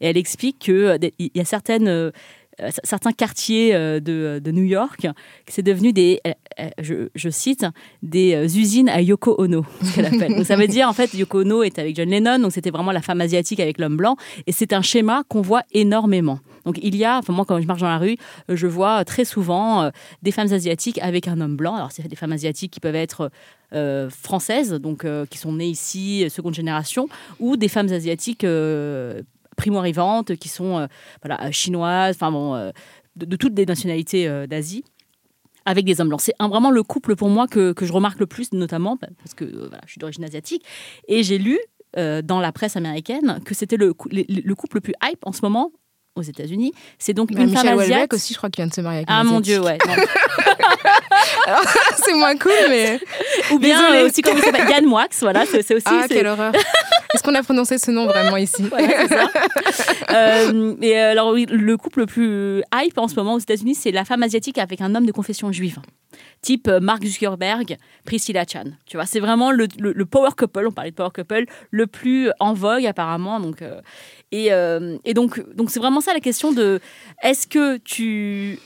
[0.01, 2.11] Et elle explique que euh, y a certaines euh,
[2.61, 6.23] euh, certains quartiers de, de New York, que c'est devenu des,
[6.81, 7.67] je, je cite,
[8.03, 10.35] des usines à Yoko Ono, ce qu'elle appelle.
[10.35, 12.93] Donc ça veut dire, en fait, Yoko Ono était avec John Lennon, donc c'était vraiment
[12.93, 16.41] la femme asiatique avec l'homme blanc, et c'est un schéma qu'on voit énormément.
[16.67, 18.17] Donc il y a, enfin moi quand je marche dans la rue,
[18.49, 19.91] je vois très souvent euh,
[20.23, 21.77] des femmes asiatiques avec un homme blanc.
[21.77, 23.31] Alors c'est des femmes asiatiques qui peuvent être
[23.73, 27.09] euh, françaises, donc euh, qui sont nées ici, euh, seconde génération,
[27.41, 29.23] ou des femmes asiatiques euh,
[29.57, 30.87] primo-arrivantes qui sont
[31.25, 32.55] voilà, chinoises, enfin bon,
[33.17, 34.85] de, de toutes les nationalités d'Asie.
[35.69, 36.21] Avec des hommes blancs.
[36.21, 39.45] C'est vraiment le couple pour moi que, que je remarque le plus, notamment parce que
[39.45, 40.65] voilà, je suis d'origine asiatique.
[41.09, 41.59] Et j'ai lu
[41.97, 45.19] euh, dans la presse américaine que c'était le, cou- le, le couple le plus hype
[45.27, 45.73] en ce moment
[46.15, 46.73] aux États-Unis.
[47.01, 48.13] C'est donc Bah, une Michel femme asiatique.
[48.15, 49.77] aussi, je crois qu'il vient de se marier avec Ah mon dieu, ouais.
[52.05, 52.99] c'est moins cool, mais.
[53.53, 53.99] Ou bien Désolée.
[54.03, 54.69] euh, aussi il s'appelle?
[54.69, 55.83] Yann Moix, voilà, c'est aussi.
[55.87, 56.53] Ah, c'est- quelle horreur.
[57.15, 58.63] Est-ce qu'on a prononcé ce nom vraiment ici?
[58.71, 59.31] Voilà, c'est ça.
[60.11, 63.91] Euh, et euh, alors, le couple le plus hype en ce moment aux États-Unis, c'est
[63.91, 65.79] la femme asiatique avec un homme de confession juive.
[66.43, 68.65] Type euh, Mark Zuckerberg, Priscilla Chan.
[68.87, 71.87] Tu vois, c'est vraiment le, le- le power couple, on parlait de power couple, le
[71.87, 73.41] plus en vogue apparemment.
[73.41, 73.81] Donc, euh,
[74.33, 76.81] et, euh, et donc, donc c'est vraiment ça la question de
[77.23, 78.59] est-ce que tu.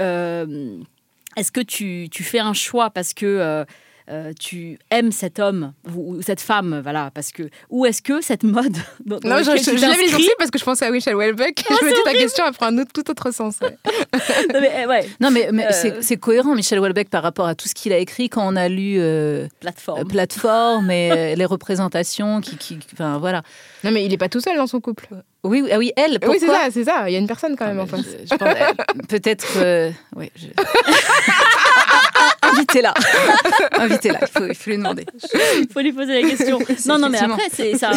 [1.36, 3.64] Euh, est-ce que tu, tu fais un choix parce que
[4.08, 8.02] euh, euh, tu aimes cet homme ou, ou cette femme, voilà, parce que ou est-ce
[8.02, 8.72] que cette mode
[9.06, 11.64] dans- dans Non, je, je, je les parce que je pensais à Michel Houellebecq.
[11.68, 13.56] je me dis, ta question, elle prend un autre, tout autre sens.
[13.62, 13.76] ouais.
[14.52, 17.54] Non, mais, euh, ouais, Non, mais, mais c'est c'est- cohérent, Michel Houellebecq, par rapport à
[17.54, 20.06] tout ce qu'il a écrit quand on a lu euh, Plateforme.
[20.08, 23.42] Plateforme et euh, les représentations qui, qui- Enfin, voilà.
[23.84, 25.06] Non, mais il est pas tout seul dans son couple.
[25.42, 27.04] Oui, oui, ah oui, elle, pourquoi oui, c'est ça, c'est ça.
[27.08, 28.06] Il y a une personne quand même Ah, en bah, face.
[28.42, 29.46] euh, Peut-être.
[29.56, 30.46] euh, oui, je-
[32.52, 32.94] Invitez-la.
[33.78, 34.20] Invitez-la.
[34.22, 35.06] Il faut, il faut lui demander.
[35.58, 36.58] Il faut lui poser la question.
[36.86, 37.90] Non, non, mais après, c'est ça.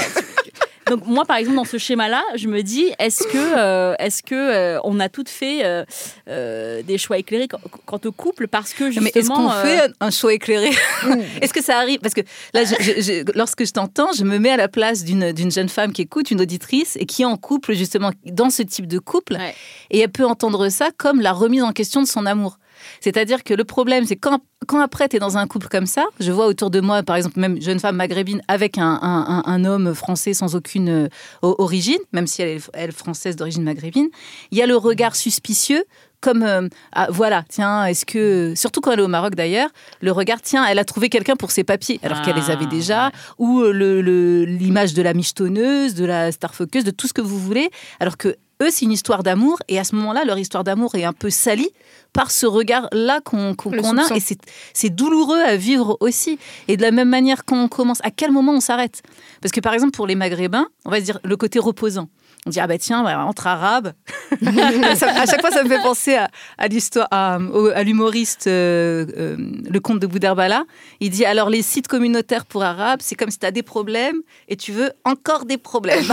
[0.90, 4.36] Donc moi, par exemple, dans ce schéma-là, je me dis, est-ce que, euh, est-ce que
[4.36, 5.86] euh, on a toutes fait euh,
[6.28, 9.06] euh, des choix éclairés quant, quant au couple parce que justement.
[9.16, 10.72] Mais est-ce qu'on euh, fait un choix éclairé
[11.42, 12.00] Est-ce que ça arrive?
[12.00, 12.20] Parce que
[12.54, 15.52] là, je- je- je- lorsque je t'entends, je me mets à la place d'une d'une
[15.52, 18.88] jeune femme qui écoute, une auditrice, et qui est en couple, justement, dans ce type
[18.88, 19.34] de couple.
[19.36, 19.56] Ouais.
[19.90, 22.58] Et elle peut entendre ça comme la remise en question de son amour.
[23.02, 26.06] C'est-à-dire que le problème, c'est quand, quand après tu es dans un couple comme ça,
[26.20, 29.44] je vois autour de moi, par exemple, même jeune femme maghrébine avec un, un- un-
[29.46, 31.08] un homme français sans aucune euh,
[31.42, 34.10] origine, même si elle est elle, française d'origine maghrébine,
[34.52, 35.84] il y a le regard suspicieux.
[36.22, 39.68] Comme euh, ah, voilà, tiens, est-ce que surtout quand elle est au Maroc d'ailleurs,
[40.00, 42.70] le regard tiens, elle a trouvé quelqu'un pour ses papiers alors qu'elle les avait Ah,
[42.72, 47.20] déjà, ou euh, le- l'image de la michetonneuse, de la starfuckeuse, de tout ce que
[47.20, 47.70] vous voulez,
[48.00, 48.30] alors que
[48.62, 51.30] eux c'est une histoire d'amour et à ce moment-là leur histoire d'amour est un peu
[51.30, 51.70] salie
[52.14, 53.56] par ce regard-là qu'on
[53.98, 54.40] a et c'est-
[54.74, 56.38] c'est douloureux à vivre aussi.
[56.68, 59.02] Et de la même manière quand on commence, à quel moment on s'arrête?
[59.42, 62.08] Parce que par exemple pour les Maghrébins, on va se dire le côté reposant.
[62.46, 63.94] On dit ah bah tiens, bah, entre arabes.
[64.96, 67.38] Ça- à chaque fois, ça me fait penser à, à l'histoire, à,
[67.84, 69.38] l'humoriste euh, euh,
[69.70, 70.64] le comte de Boudherbala.
[71.00, 74.18] Il dit alors les sites communautaires pour arabes, c'est comme si tu as des problèmes
[74.50, 76.04] et tu veux encore des problèmes.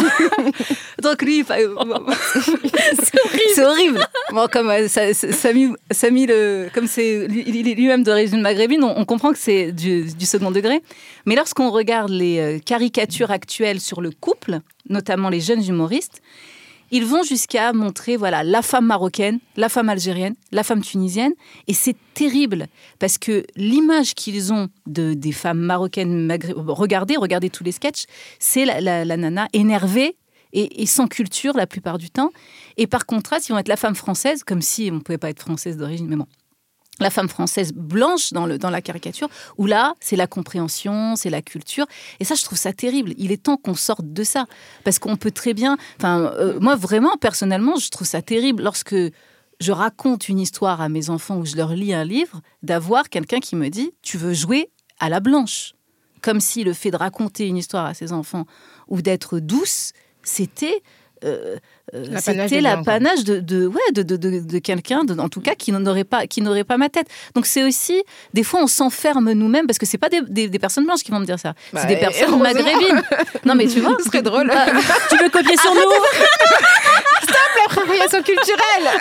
[1.03, 1.75] Donc lui, euh,
[3.55, 4.07] c'est horrible.
[4.33, 8.41] Bon, comme euh, ça- ça- Samy, Samy le, comme c'est lui- il est lui-même d'origine
[8.41, 10.83] maghrébine, on, on comprend que c'est du, du second degré.
[11.27, 16.23] Mais lorsqu'on regarde les caricatures actuelles sur le couple, notamment les jeunes humoristes,
[16.91, 21.33] ils vont jusqu'à montrer voilà la femme marocaine, la femme algérienne, la femme tunisienne,
[21.69, 22.67] et c'est terrible
[22.99, 28.05] parce que l'image qu'ils ont de des femmes marocaines, regardez, regardez tous les sketchs,
[28.39, 30.17] c'est la nana énervée
[30.53, 32.31] et, et sans culture la plupart du temps.
[32.77, 35.31] Et par contraste, ils vont être la femme française, comme si on ne pouvait pas
[35.31, 36.27] être française d'origine, mais bon.
[37.01, 41.31] La femme française blanche dans, le, dans la caricature, où là, c'est la compréhension, c'est
[41.31, 41.87] la culture.
[42.21, 43.15] Et ça, je trouve ça terrible.
[43.17, 44.47] Il est temps qu'on sorte de ça.
[44.85, 45.77] Parce qu'on peut très bien.
[45.99, 48.95] Enfin, euh, moi, vraiment, personnellement, je trouve ça terrible lorsque
[49.61, 53.41] je raconte une histoire à mes enfants ou je leur lis un livre, d'avoir quelqu'un
[53.41, 55.75] qui me dit Tu veux jouer à la blanche.
[56.23, 58.47] Comme si le fait de raconter une histoire à ses enfants
[58.89, 60.83] ou d'être douce, c'était.
[61.25, 61.57] Euh,
[61.95, 65.73] euh, c'était l'apanage de, de, ouais, de, de, de, de quelqu'un, en tout cas, qui
[65.73, 67.09] n'aurait pas, qui n'aurait pas ma tête.
[67.35, 68.03] Donc c'est aussi,
[68.33, 71.11] des fois, on s'enferme nous-mêmes parce que c'est pas des, des, des personnes blanches qui
[71.11, 73.03] vont me dire ça, Bah, c'est des et- personnes maghrébines.
[73.45, 74.51] Non mais tu vois, Ce serait drôle.
[74.55, 74.67] Ah,
[75.11, 75.81] tu veux copier sur nous?
[77.63, 79.01] L'appropriation culturelle.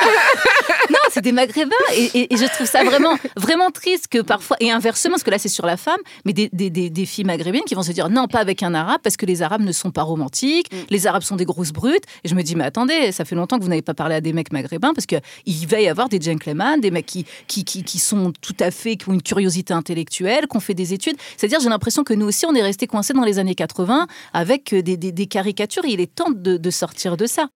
[0.89, 4.57] Non, c'est des maghrébins et, et- et je trouve ça vraiment, vraiment triste que parfois,
[4.59, 7.23] et inversement, parce que là c'est sur la femme, mais des, des, des, des filles
[7.23, 9.71] maghrébines qui vont se dire non, pas avec un arabe parce que les arabes ne
[9.71, 12.03] sont pas romantiques, les arabes sont des grosses brutes.
[12.23, 14.21] Et je me dis, mais attendez, ça fait longtemps que vous n'avez pas parlé à
[14.21, 17.99] des mecs maghrébins parce qu'il va y avoir des gentlemen, des mecs qui, qui, qui,
[17.99, 21.15] sont tout à fait, qui ont une curiosité intellectuelle, qui ont fait des études.
[21.37, 24.73] C'est-à-dire, j'ai l'impression que nous aussi, on est resté coincés dans les années 80 avec
[24.73, 27.49] des, des, des caricatures et il est temps de, de sortir de ça.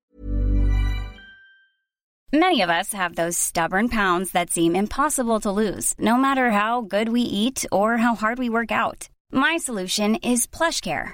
[2.33, 6.81] Many of us have those stubborn pounds that seem impossible to lose, no matter how
[6.81, 9.07] good we eat or how hard we work out.
[9.31, 11.13] My solution is PlushCare.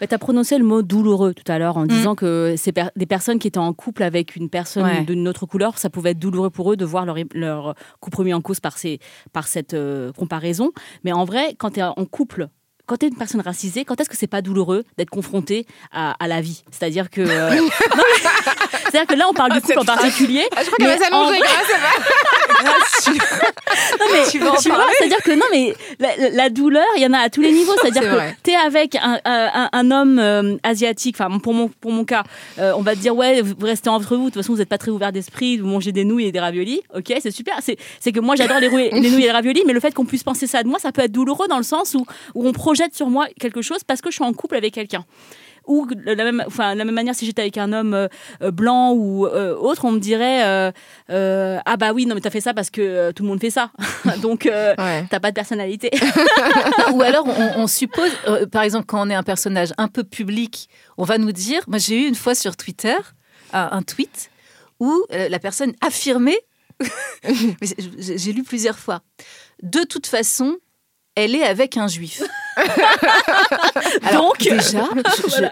[0.00, 3.06] Tu as prononcé le mot douloureux tout à l'heure en disant que c'est per- des
[3.06, 5.00] personnes qui étaient en couple avec une personne Ouais.
[5.02, 8.34] d'une autre couleur, ça pouvait être douloureux pour eux de voir leur, leur couple remis
[8.34, 8.98] en cause par, ces,
[9.32, 10.72] par cette euh, comparaison.
[11.04, 12.48] Mais en vrai, quand tu es en couple,
[12.86, 16.12] quand tu es une personne racisée, quand est-ce que c'est pas douloureux d'être confronté à,
[16.22, 16.62] à la vie?
[16.70, 17.20] C'est-à-dire que.
[17.20, 17.50] euh,
[18.90, 20.44] C'est-à-dire que là, on parle du couple en particulier.
[20.56, 21.40] Ah, je crois qu'elle va s'allonger.
[24.00, 27.18] Non, mais Tu vois, c'est-à-dire que non, mais la, la douleur, il y en a
[27.18, 27.72] à tous les niveaux.
[27.82, 31.68] C'est C'est-à-dire que tu es avec un, un- un homme euh, asiatique, enfin, pour mon,
[31.68, 32.24] pour mon cas,
[32.58, 34.68] euh, on va te dire, ouais, vous restez entre vous, de toute façon, vous n'êtes
[34.68, 36.80] pas très ouvert d'esprit, vous mangez des nouilles et des raviolis.
[36.94, 37.58] Ok, c'est super.
[37.62, 40.24] C'est que moi, j'adore les, les nouilles et les raviolis, mais le fait qu'on puisse
[40.24, 42.94] penser ça de moi, ça peut être douloureux dans le sens où, où on projette
[42.94, 45.04] sur moi quelque chose parce que je suis en couple avec quelqu'un
[45.66, 48.08] ou de la même, enfin, de la même manière, si j'étais avec un homme euh,
[48.50, 50.70] blanc ou euh, autre, on me dirait
[51.10, 53.50] euh, Ah bah oui, non, mais t'as fait ça parce que tout le monde fait
[53.50, 53.70] ça.
[54.22, 55.06] Donc, Ouais.
[55.10, 55.90] t'as pas de personnalité.
[56.92, 58.10] Ou alors, on, on suppose,
[58.52, 61.62] par exemple, quand on est un personnage un peu public, on va nous dire.
[61.66, 62.94] Moi, j'ai eu une fois sur Twitter
[63.52, 64.30] un, tweet
[64.80, 66.38] où la personne affirmait,
[67.62, 69.00] j'ai lu plusieurs fois,
[69.62, 70.56] de toute façon,
[71.14, 72.22] elle est avec un juif.
[74.04, 74.84] Alors, Donc, déjà,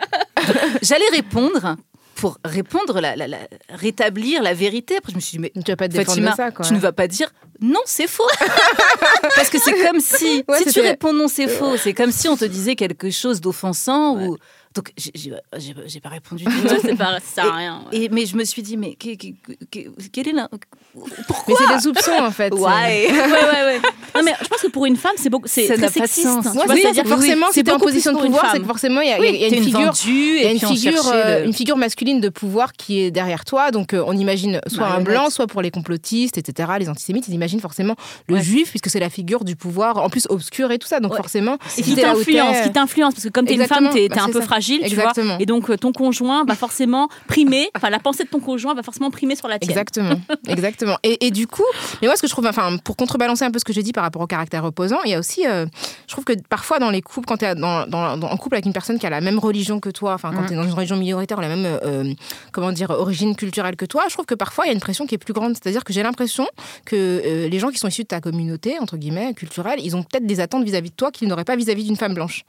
[0.82, 1.76] j'allais répondre
[2.16, 3.38] pour répondre, la, la- la-
[3.70, 4.96] rétablir la vérité.
[4.98, 6.64] Après, je me suis dit, mais Tu vas pas te défendre Fatima, de ça, quoi.
[6.64, 8.26] tu ne vas pas dire non, c'est faux.
[9.36, 12.28] Parce que c'est comme si, Ouais, si tu réponds non, c'est faux, c'est comme si
[12.28, 14.36] on te disait quelque chose d'offensant ou.
[14.74, 16.74] Donc, j'ai- pas répondu du tout.
[16.82, 17.84] c'est pas, ça sert à rien.
[17.92, 17.96] ouais.
[17.98, 19.32] Et, mais je me suis dit, mais que- que-
[19.70, 20.48] que- quel est la...
[20.52, 22.52] Mais Pourquoi c'est des soupçons, en fait.
[22.52, 22.60] Ouais.
[23.10, 23.80] ouais, ouais, ouais.
[24.16, 26.00] Non, mais je pense que pour une femme, c'est beaucoup, c'est Ça très n'a pas
[26.00, 26.26] de sexiste.
[26.26, 26.42] Ouais,
[26.82, 29.08] c'est c'est forcément, t'es en position de plus pour une pouvoir, c'est que forcément, il
[29.08, 29.80] y a, Oui, y a une une figure.
[29.80, 33.10] vendue, Il y a une figure, euh, le- une figure masculine de pouvoir qui est
[33.12, 33.70] derrière toi.
[33.70, 35.06] Donc, euh, on imagine soit un Marionnette.
[35.08, 37.94] blanc, soit pour les complotistes, etc., les antisémites, ils imaginent forcément
[38.28, 40.98] le juif, puisque c'est la figure du pouvoir, en plus obscur et tout ça.
[41.00, 44.16] Donc, forcément, Et qui t'influence, qui t'influence, parce que comme t'es une femme, t'es bah,
[44.22, 44.46] un c'est peu ça.
[44.64, 45.05] Fragile, tu vois.
[45.11, 45.38] Exactement.
[45.38, 48.83] Et donc euh, ton conjoint va forcément primer, enfin la pensée de ton conjoint va
[48.83, 49.70] forcément primer sur la tienne.
[49.70, 50.96] Exactement, exactement.
[51.03, 51.62] Et, et du coup,
[52.00, 53.92] mais moi, ce que je trouve, enfin, pour contrebalancer un peu ce que j'ai dit
[53.92, 54.98] par rapport au caractère opposants.
[55.05, 55.66] Il y a aussi, euh,
[56.07, 58.57] je trouve que parfois dans les couples, quand tu es dans, dans- dans- en couple
[58.57, 60.46] avec une personne qui a la même religion que toi, enfin quand Mm.
[60.46, 62.12] tu es dans une religion minoritaire la même, euh,
[62.53, 65.07] comment dire, origine culturelle que toi, je trouve que parfois il y a une pression
[65.07, 65.55] qui est plus grande.
[65.55, 66.46] C'est-à-dire que j'ai l'impression
[66.85, 70.03] que euh, les gens qui sont issus de ta communauté, entre guillemets, culturelle, ils ont
[70.03, 72.44] peut-être des attentes vis-à-vis de toi qu'ils n'auraient pas vis-à-vis d'une femme blanche.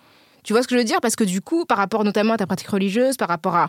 [0.46, 1.02] Tu vois ce que je veux dire?
[1.02, 3.68] Parce que du coup, par rapport notamment à ta pratique religieuse, par rapport à,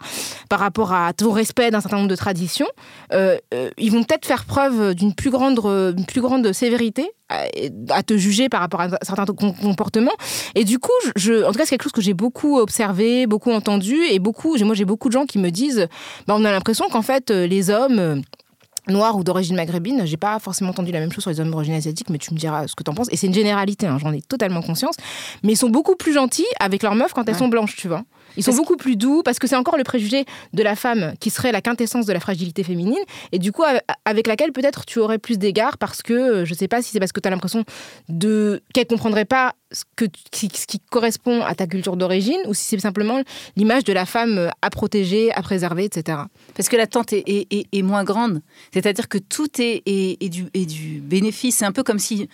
[0.48, 2.68] par rapport à ton respect d'un certain nombre de traditions,
[3.12, 7.10] euh, euh, ils vont peut-être faire preuve d'une plus grande, euh, une plus grande sévérité
[7.28, 7.44] à,
[7.90, 10.14] à te juger par rapport à certains com- comportements.
[10.54, 13.50] Et du coup, je, en tout cas, c'est quelque chose que j'ai beaucoup observé, beaucoup
[13.52, 15.88] entendu, et beaucoup, moi j'ai beaucoup de gens qui me disent,
[16.26, 18.22] bah, on a l'impression qu'en fait, euh, les hommes...
[18.88, 21.74] noirs ou d'origine maghrébine, j'ai pas forcément entendu la même chose sur les hommes d'origine
[21.74, 23.08] asiatique, mais tu me diras ce que t'en penses.
[23.10, 24.96] Et c'est une généralité, hein, j'en ai totalement conscience.
[25.42, 28.04] Mais ils sont beaucoup plus gentils avec leurs meufs quand elles sont blanches, tu vois.
[28.36, 31.14] Ils sont Parce beaucoup plus doux parce que c'est encore le préjugé de la femme
[31.20, 32.98] qui serait la quintessence de la fragilité féminine
[33.32, 33.62] et du coup
[34.04, 36.98] avec laquelle peut-être tu aurais plus d'égards parce que euh, je sais pas si c'est
[37.00, 37.64] parce que tu as l'impression
[38.08, 42.54] de qu'elle comprendrait pas ce que qui, ce qui correspond à ta culture d'origine ou
[42.54, 43.20] si c'est simplement
[43.56, 46.18] l'image de la femme euh, à protéger, à préserver, etc.
[46.54, 48.40] Parce que l'attente est, est- est- est moins grande.
[48.72, 51.56] C'est-à-dire que tout est, est- est du, est du bénéfice.
[51.56, 52.28] C'est un peu comme si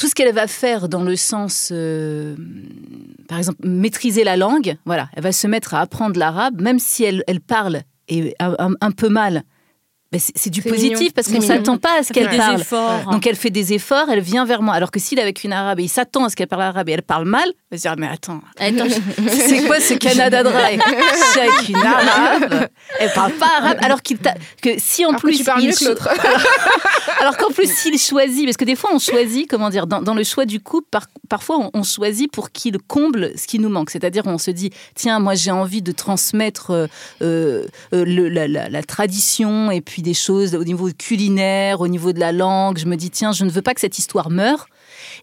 [0.00, 2.34] tout ce qu'elle va faire dans le sens, euh,
[3.28, 7.04] par exemple, maîtriser la langue, voilà, elle va se mettre à apprendre l'arabe, même si
[7.04, 9.42] elle, elle parle et un, peu mal.
[10.10, 11.12] ben, c'est du positif mignon.
[11.14, 11.46] parce qu'on mignon.
[11.46, 12.62] s'attend pas à ce qu'elle Des parle.
[12.62, 13.10] efforts.
[13.12, 14.72] Donc elle fait des efforts, elle vient vers moi.
[14.72, 16.88] Alors que s'il est avec une arabe et il s'attend à ce qu'elle parle arabe
[16.88, 18.40] et elle parle mal, va se dire mais attends,
[19.28, 20.78] c'est quoi ce Canada Dry
[21.40, 23.78] avec une arabe, elle parle pas arabe.
[23.82, 24.18] Alors qu'il
[24.62, 26.08] que si en Alors que plus il l'autre.
[27.20, 30.14] alors qu'en plus s'il choisit, parce que des fois on choisit, comment dire, dans, dans
[30.14, 33.68] le choix du couple, par- parfois on, on choisit pour qu'il comble ce qui nous
[33.68, 33.90] manque.
[33.90, 36.86] C'est-à-dire on se dit tiens moi j'ai envie de transmettre euh,
[37.22, 41.88] euh, euh, le- la, la- la tradition et puis des choses au niveau culinaire, au
[41.88, 42.78] niveau de la langue.
[42.78, 44.66] Je me dis tiens je ne veux pas que cette histoire meure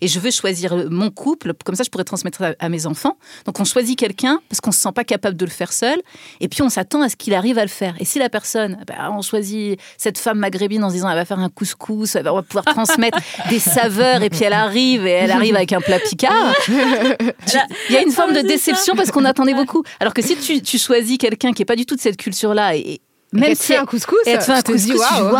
[0.01, 3.17] et je veux choisir mon couple, comme ça je pourrais transmettre à, à mes enfants.
[3.45, 5.99] Donc on choisit quelqu'un parce qu'on se sent pas capable de le faire seul,
[6.39, 7.95] et puis on s'attend à ce qu'il arrive à le faire.
[7.99, 11.25] Et si la personne, ben, on choisit cette femme maghrébine en se disant elle va
[11.25, 13.17] faire un couscous, elle va- on va pouvoir transmettre
[13.49, 17.97] des saveurs, et puis elle arrive et elle arrive avec un plat picard, il y
[17.97, 19.83] a une forme de déception parce qu'on attendait beaucoup.
[19.99, 22.75] Alors que si tu, tu choisis quelqu'un qui est pas du tout de cette culture-là
[22.75, 23.01] et,
[23.35, 25.31] et Même si un couscous, et elle te fait un dis, couscous, tu dis, waouh.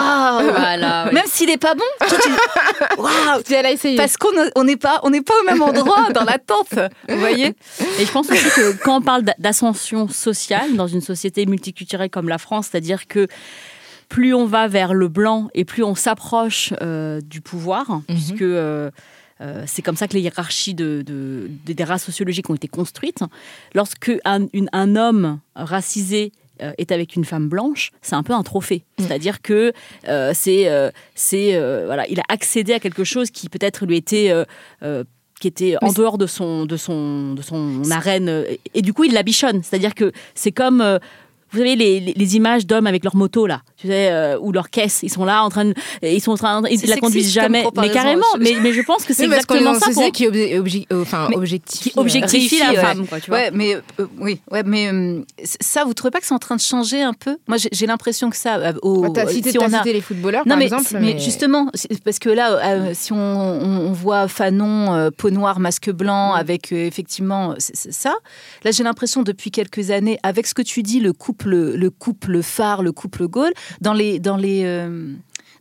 [0.52, 1.13] Voilà, ouais.
[1.13, 2.36] même s'il est pas bon, toi, tu dis,
[2.97, 6.73] waouh, parce qu'on n'est pas, on n'est pas au même endroit dans l'attente.
[7.08, 7.56] Vous voyez
[8.00, 12.10] Et je pense aussi que quand on parle d'a- d'ascension sociale dans une société multiculturelle
[12.10, 13.28] comme la France, c'est-à-dire que
[14.10, 18.89] plus on va vers le blanc et plus on s'approche euh, du pouvoir, puisque euh,
[19.41, 22.67] euh, c'est comme ça que les hiérarchies de, de- de- des races sociologiques ont été
[22.67, 23.19] construites.
[23.76, 28.34] Lorsque un, une- un homme racisé euh, est avec une femme blanche, c'est un peu
[28.34, 28.84] un trophée.
[29.00, 29.74] C'est-à-dire que
[30.08, 34.34] euh, c'est, euh, c'est, voilà, il a accédé à quelque chose qui peut-être lui était
[35.39, 38.43] qui était en dehors de son de son de son arène
[38.74, 39.62] et du coup il la bichonne.
[39.62, 41.00] C'est-à-dire que c'est comme
[41.52, 44.52] vous savez les, les- les images d'hommes avec leur moto là, tu sais, euh, ou
[44.52, 47.32] leur caisse, ils sont là en train de, ils sont en train, ils la conduisent
[47.32, 47.66] jamais.
[47.78, 50.60] Mais carrément, je- mais, mais je pense que c'est Oui, exactement ça pour, qui obje-
[50.60, 51.92] obje- euh, enfin, Mais- objectifie.
[51.92, 52.76] qui objectifie la ouais.
[52.76, 53.40] femme, quoi, tu vois.
[53.40, 56.56] Ouais, mais euh, oui, ouais, mais euh, ça, vous trouvez pas que c'est en train
[56.56, 57.38] de changer un peu?
[57.48, 58.58] Moi, j'ai l'impression que ça.
[58.58, 60.98] euh, au- Bah, T'as cité, si on a- cité les footballeurs, non, par mais, exemple.
[61.00, 61.68] mais justement,
[62.04, 66.40] parce que là, euh, si on, on- voit Fanon, euh, peau noire, masque blanc, Mm.
[66.40, 68.16] avec euh, effectivement ça,
[68.64, 72.41] là j'ai l'impression depuis quelques années, avec ce que tu dis, le couple, le couple
[72.41, 75.13] phare, le couple Gaulle, dans les, dans les, euh,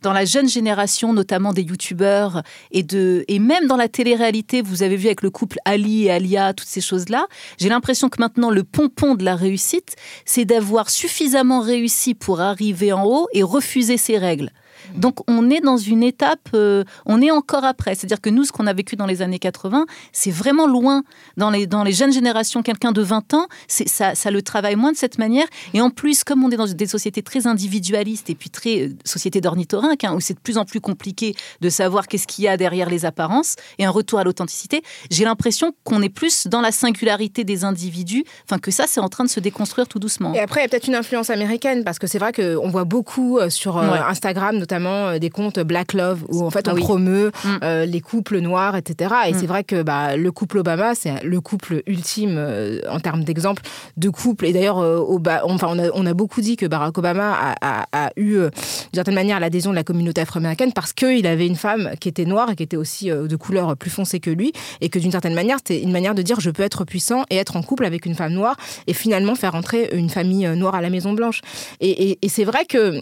[0.02, 4.82] dans la jeune génération, notamment des youtubeurs et de et même dans la télé-réalité, vous
[4.82, 7.26] avez vu avec le couple Ali et Alia, toutes ces choses-là.
[7.58, 12.92] J'ai l'impression que maintenant le pompon de la réussite, c'est d'avoir suffisamment réussi pour arriver
[12.92, 14.50] en haut et refuser ses règles.
[14.94, 17.94] Donc on est dans une étape, euh, on est encore après.
[17.94, 21.02] C'est-à-dire que nous, ce qu'on a vécu dans les années 80, c'est vraiment loin.
[21.36, 24.92] Dans les, dans les jeunes générations, quelqu'un de 20 ans, ça, ça le travaille moins
[24.92, 25.46] de cette manière.
[25.74, 28.88] Et en plus, comme on est dans des sociétés très individualistes et puis très euh,
[29.04, 32.48] société d'ornithorynque, hein, où c'est de plus en plus compliqué de savoir qu'est-ce qu'il y
[32.48, 36.60] a derrière les apparences et un retour à l'authenticité, j'ai l'impression qu'on est plus dans
[36.60, 40.34] la singularité des individus, enfin que ça, c'est en train de se déconstruire tout doucement.
[40.34, 42.84] Et après, il y a peut-être une influence américaine, parce que c'est vrai qu'on voit
[42.84, 43.98] beaucoup euh, sur euh, Ouais.
[43.98, 46.81] Instagram, notamment euh, des comptes Black Love, où en fait on Ah oui.
[46.83, 47.48] promeut Mm.
[47.62, 49.14] euh, les couples noirs, etc.
[49.29, 49.37] Et Mm.
[49.38, 53.62] c'est vrai que bah, le couple Obama, c'est le couple ultime euh, en termes d'exemple
[53.96, 54.44] de couple.
[54.46, 58.11] Et d'ailleurs, enfin, on, a, on a beaucoup dit que Barack Obama a, a- a
[58.16, 58.50] eu, d'une
[58.94, 62.50] certaine manière, l'adhésion de la communauté afro-américaine parce qu'il avait une femme qui était noire
[62.50, 64.52] et qui était aussi de couleur plus foncée que lui.
[64.81, 67.37] Et que d'une certaine manière, c'était une manière de dire je peux être puissant et
[67.37, 68.57] être en couple avec une femme noire
[68.88, 71.40] et finalement faire entrer une famille noire à la Maison Blanche.
[71.81, 73.00] Et, et- et c'est vrai que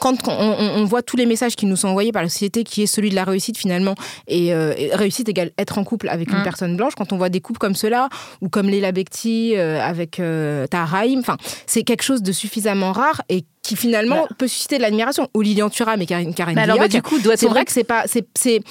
[0.00, 2.86] quand on, voit tous les messages qui nous sont envoyés par la société, qui est
[2.86, 3.94] celui de la réussite finalement,
[4.28, 6.44] et, euh, et réussite égale être en couple avec une Mm.
[6.44, 8.08] personne blanche, quand on voit des couples comme ceux-là,
[8.40, 10.66] ou comme Leila Bekti euh, avec euh,
[11.18, 15.28] enfin, c'est quelque chose de suffisamment rare et qui finalement peut susciter de l'admiration.
[15.34, 17.72] Ou Lilian Thuram et Karine, Karine Mais alors, bah, Dioc, du coup, c'est vrai que
[17.72, 18.24] c'est pas, c'est,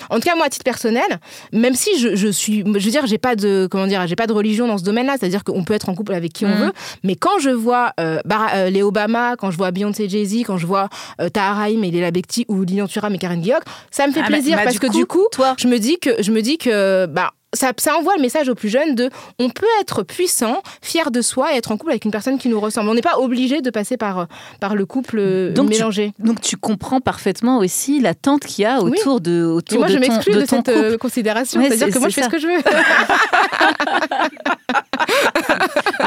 [0.09, 1.03] en tout cas moi à titre personnel,
[1.51, 4.27] même si je, je suis, je veux dire, j'ai pas de, comment dire, j'ai pas
[4.27, 6.65] de religion dans ce domaine-là, c'est-à-dire qu'on peut être en couple avec qui on Mhm.
[6.65, 6.71] veut,
[7.03, 8.19] mais quand je vois euh,
[8.55, 10.89] euh, les Obama, quand je vois Beyoncé, Jay Z, quand je vois
[11.21, 14.21] euh, Tahar Rahim et Leila Bekti ou Lilian Thuram et Karine Dioc, ça me fait
[14.23, 16.31] Ah, plaisir bah, parce du que coup, du coup, toi- je me dis que, je
[16.31, 19.65] me dis que, bah ça, ça envoie le message aux plus jeunes de on peut
[19.81, 22.89] être puissant, fier de soi et être en couple avec une personne qui nous ressemble.
[22.89, 24.27] On n'est pas obligé de passer par,
[24.59, 26.13] par le couple euh, tu- mélangé.
[26.19, 28.91] Donc tu comprends parfaitement aussi l'attente qu'il y a Oui.
[28.99, 30.71] autour de Et autour moi, de je ton, m'exclus de cette couple.
[30.71, 31.59] euh, considération.
[31.61, 32.55] Ouais, C'est-à-dire c'est- que moi, je fais ce que je veux.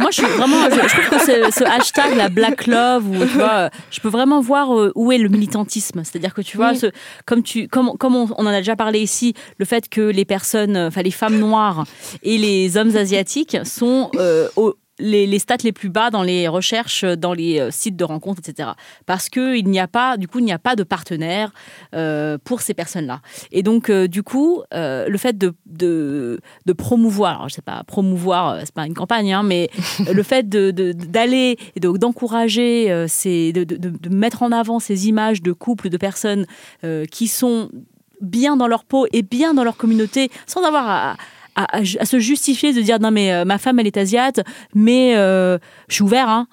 [0.01, 0.57] Moi, je suis vraiment.
[0.71, 4.09] Je, je trouve que ce, ce hashtag, la Black Love, où, tu vois, je peux
[4.09, 6.03] vraiment voir euh, où est le militantisme.
[6.05, 6.79] C'est-à-dire que tu vois, Oui.
[6.79, 6.87] ce,
[7.27, 10.25] comme, tu, comme, comme on, on en a déjà parlé ici, le fait que les
[10.25, 11.85] personnes, enfin les femmes noires
[12.23, 16.49] et les hommes asiatiques sont euh, au- les, les stats les plus bas dans les
[16.49, 18.71] recherches, dans les euh, sites de rencontres, etc.
[19.07, 21.53] Parce qu'il n'y a pas, du coup, il n'y a pas de partenaire
[21.95, 23.21] euh, pour ces personnes-là.
[23.53, 27.63] Et donc, euh, du coup, euh, le fait de, de, de promouvoir, alors je sais
[27.63, 29.71] pas, promouvoir, euh, c'est pas une campagne, hein, mais
[30.13, 35.43] le fait de- d'aller et de- d'encourager, euh, de, de- mettre en avant ces images
[35.43, 36.45] de couples, de personnes
[36.83, 37.71] euh, qui sont
[38.21, 41.17] bien dans leur peau et bien dans leur communauté, sans avoir
[41.57, 44.41] à, se justifier de dire non mais euh, ma femme elle est asiate
[44.77, 45.59] mais euh,
[45.89, 46.47] je suis ouvert hein.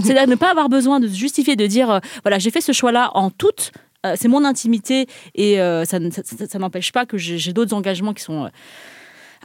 [0.00, 2.72] C'est-à-dire ne pas avoir besoin de se justifier de dire euh, voilà j'ai fait ce
[2.72, 3.72] choix là en toute
[4.16, 8.12] c'est mon intimité et ça, ne- ça, ça- ça n'empêche pas que j'ai d'autres engagements
[8.14, 8.48] qui sont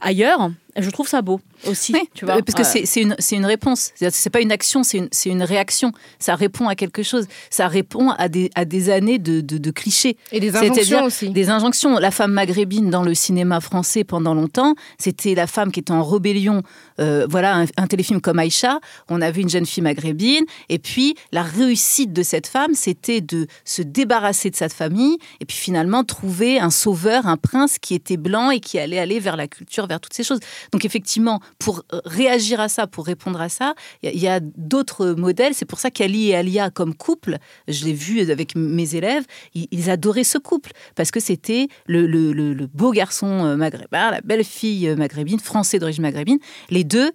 [0.02, 2.84] ailleurs je trouve ça beau aussi Oui, tu vois parce que Ouais.
[2.86, 3.90] c'est- une, une réponse.
[4.10, 5.92] C'est pas une action, c'est une, réaction.
[6.18, 7.26] Ça répond à quelque chose.
[7.50, 10.16] Ça répond à des, à des années de, de, de clichés.
[10.32, 11.30] Et des injonctions aussi.
[11.30, 11.98] Des injonctions.
[11.98, 16.02] La femme maghrébine dans le cinéma français pendant longtemps, c'était la femme qui était en
[16.04, 16.62] rébellion.
[17.00, 20.44] Euh, voilà, un, un téléfilm comme Aïcha, on avait une jeune fille maghrébine.
[20.68, 25.44] Et puis, la réussite de cette femme, c'était de se débarrasser de sa famille et
[25.44, 29.36] puis finalement trouver un sauveur, un prince qui était blanc et qui allait aller vers
[29.36, 30.40] la culture, vers toutes ces choses.
[30.72, 35.10] Donc, effectivement, pour euh, réagir à ça, pour répondre à ça, il y a- d'autres
[35.12, 35.54] modèles.
[35.54, 37.38] C'est pour ça qu'Ali et Alia, comme couple,
[37.68, 42.66] je l'ai vu avec mes élèves, ils, adoraient ce couple parce que c'était le- le
[42.66, 46.38] beau garçon euh, maghrébin, la belle fille euh, maghrébine, français d'origine maghrébine,
[46.70, 47.10] les deux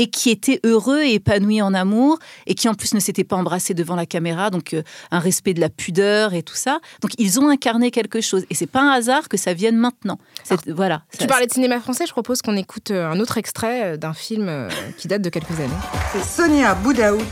[0.00, 3.36] et qui étaient heureux et épanouis en amour et qui en plus ne s'étaient pas
[3.36, 6.80] embrassés devant la caméra, donc euh, un respect de la pudeur et tout ça.
[7.02, 10.18] Donc ils ont incarné quelque chose et c'est pas un hasard que ça vienne maintenant.
[10.42, 11.02] C'est- voilà.
[11.12, 13.96] Tu Ça- parlais de cinéma français, je propose qu'on écoute euh, un autre extrait euh,
[13.98, 15.68] d'un film qui date de quelques années.
[16.14, 17.22] C'est Sonia Boudaoui,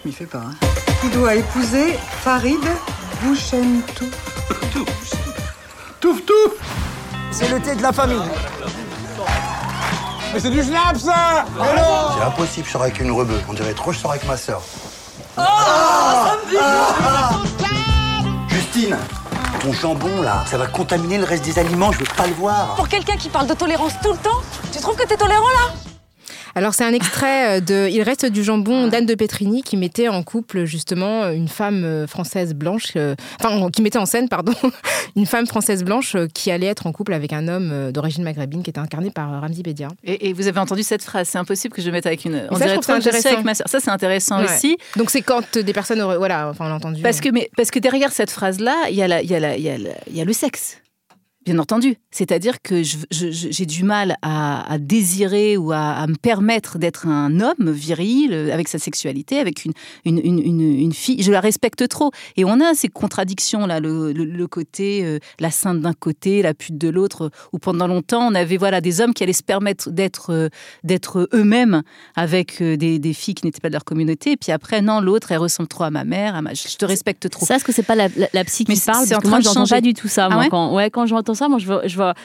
[0.00, 0.54] je m'y fais pas, hein,
[1.02, 2.60] qui doit épouser Farid
[3.22, 4.04] Bouchentou.
[6.00, 6.52] Touf touf
[7.32, 8.20] C'est le thé de la famille.
[10.32, 11.44] Mais c'est du schnapp ça
[12.16, 13.40] C'est impossible, je sors avec une rebeu.
[13.48, 14.60] On dirait trop, je sors avec ma sœur.
[18.48, 18.96] Justine,
[19.60, 22.74] ton jambon là, ça va contaminer le reste des aliments, je veux pas le voir.
[22.76, 24.40] Pour quelqu'un qui parle de tolérance tout le temps,
[24.72, 25.95] tu trouves que t'es tolérant là?
[26.56, 30.08] Alors c'est un extrait euh, de Il reste du jambon d'Anne de Petrini qui mettait
[30.08, 34.54] en couple justement une femme euh, française blanche, euh, enfin qui mettait en scène pardon,
[35.16, 38.70] une femme française blanche qui allait être en couple avec un homme d'origine maghrébine qui
[38.70, 39.88] était incarné par Ramzi Bedia.
[40.02, 42.46] Et, et vous avez entendu cette phrase, c'est impossible que je mette avec une.
[42.50, 43.68] On ça, je dirait trop que avec ma sœur.
[43.68, 44.46] Ça, c'est intéressant Ouais.
[44.46, 44.78] aussi.
[44.96, 47.02] Donc c'est quand des personnes voilà, enfin on l'a entendu.
[47.02, 50.32] Parce que, mais, parce que derrière cette phrase-là, il y, y, y, y a le
[50.32, 50.78] sexe.
[51.46, 51.94] Bien entendu.
[52.10, 56.16] C'est-à-dire que je- je- je- j'ai du mal à, à désirer ou à, à me
[56.16, 59.72] permettre d'être un homme viril, euh, avec sa sexualité, avec une,
[60.04, 61.22] une, une, fille.
[61.22, 62.10] Je la respecte trop.
[62.36, 66.52] Et on a ces contradictions-là, le, le- le côté, euh, la sainte d'un côté, la
[66.52, 69.90] pute de l'autre, où pendant longtemps, on avait voilà, des hommes qui allaient se permettre
[69.90, 70.48] d'être euh,
[70.82, 71.82] d'être eux-mêmes
[72.16, 74.32] avec euh, des, des filles qui n'étaient pas de leur communauté.
[74.32, 76.34] Et puis après, non, l'autre, elle ressemble trop à ma mère.
[76.34, 77.46] à ma- Je te respecte trop.
[77.46, 79.06] Ça, est-ce que c'est pas la, la, la psy qui Mais parle?
[79.06, 79.74] c'est Parce en que moi, train de j'entends changer.
[79.76, 80.26] pas du tout ça.
[80.28, 80.48] Ah moi, ouais?
[80.48, 81.58] quand, ouais, quand j'entends ça, moi,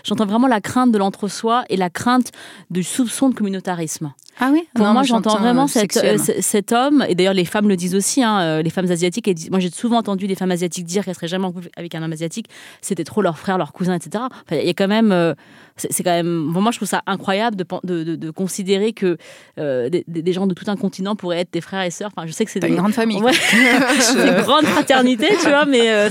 [0.04, 2.32] j'entends vraiment la crainte de l'entre-soi et la crainte
[2.70, 4.14] du soupçon de communautarisme.
[4.40, 4.64] Ah oui?
[4.74, 7.76] Pour Non, moi, j'entends vraiment euh, cet, euh, cet homme, et d'ailleurs les femmes le
[7.76, 11.06] disent aussi, hein, euh, les femmes asiatiques, moi j'ai souvent entendu des femmes asiatiques dire
[11.06, 12.48] qu'elles seraient jamais en couple avec un homme asiatique,
[12.82, 14.24] c'était trop leur frère, leur cousin, etc.
[14.26, 15.34] Enfin, il y a quand même, euh,
[15.78, 18.94] c'est quand même, pour moi je trouve ça incroyable de, pen- de, de- de considérer
[18.94, 19.18] que
[19.60, 22.12] euh, des, gens de tout un continent pourraient être des frères et sœurs.
[22.16, 23.22] Enfin, je sais que c'est une grande famille.
[23.22, 23.32] Ouais.
[24.16, 26.10] Une grande fraternité, tu vois, mais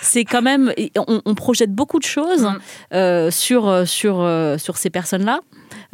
[0.00, 2.48] c'est quand même, on, on projette beaucoup de choses
[2.92, 3.30] Mm.
[3.30, 5.40] sur, sur, sur ces personnes-là.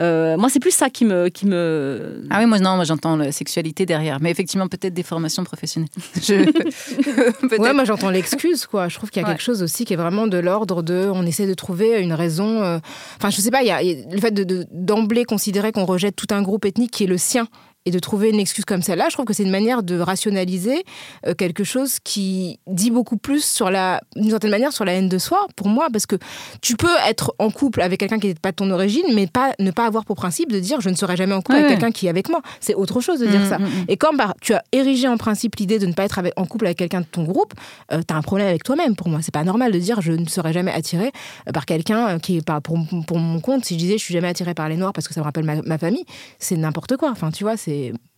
[0.01, 2.23] Euh, moi, c'est plus ça qui me, qui me.
[2.31, 5.89] Ah oui, moi non, moi j'entends la sexualité derrière, mais effectivement peut-être des formations professionnelles.
[6.23, 6.35] Je...
[7.59, 8.89] ouais, moi j'entends l'excuse, quoi.
[8.89, 11.25] Je trouve qu'il y a quelque chose aussi qui est vraiment de l'ordre de, on
[11.27, 12.63] essaie de trouver une raison.
[12.63, 12.79] euh,
[13.17, 15.25] Enfin, je sais pas, il y a, il y a le fait de de- d'emblée
[15.25, 17.49] considérer qu'on rejette tout un groupe ethnique qui est le sien.
[17.87, 20.85] Et de trouver une excuse comme celle-là, je trouve que c'est une manière de rationaliser
[21.27, 25.09] euh, quelque chose qui dit beaucoup plus sur la, d'une certaine manière, sur la haine
[25.09, 26.17] de soi, pour moi, parce que
[26.61, 29.55] tu peux être en couple avec quelqu'un qui n'est pas de ton origine, mais pas,
[29.59, 31.71] ne pas avoir pour principe de dire je ne serai jamais en couple Ouais, avec
[31.71, 31.77] ouais.
[31.77, 32.43] quelqu'un qui est avec moi.
[32.61, 33.59] C'est autre chose de dire Mm, ça.
[33.59, 33.85] mm, mm.
[33.89, 36.45] Et quand bah, tu as érigé en principe l'idée de ne pas être avec- en
[36.45, 37.55] couple avec quelqu'un de ton groupe,
[37.91, 39.21] tu as un problème avec toi-même pour moi.
[39.23, 41.11] C'est pas normal de dire je ne serai jamais attiré
[41.49, 42.77] euh, par quelqu'un euh, qui est pas pour,
[43.07, 43.65] pour mon compte.
[43.65, 45.45] Si je disais je suis jamais attiré par les noirs parce que ça me rappelle
[45.45, 46.05] ma, ma famille,
[46.39, 47.11] c'est n'importe quoi.
[47.11, 47.68] Enfin, tu vois, c'est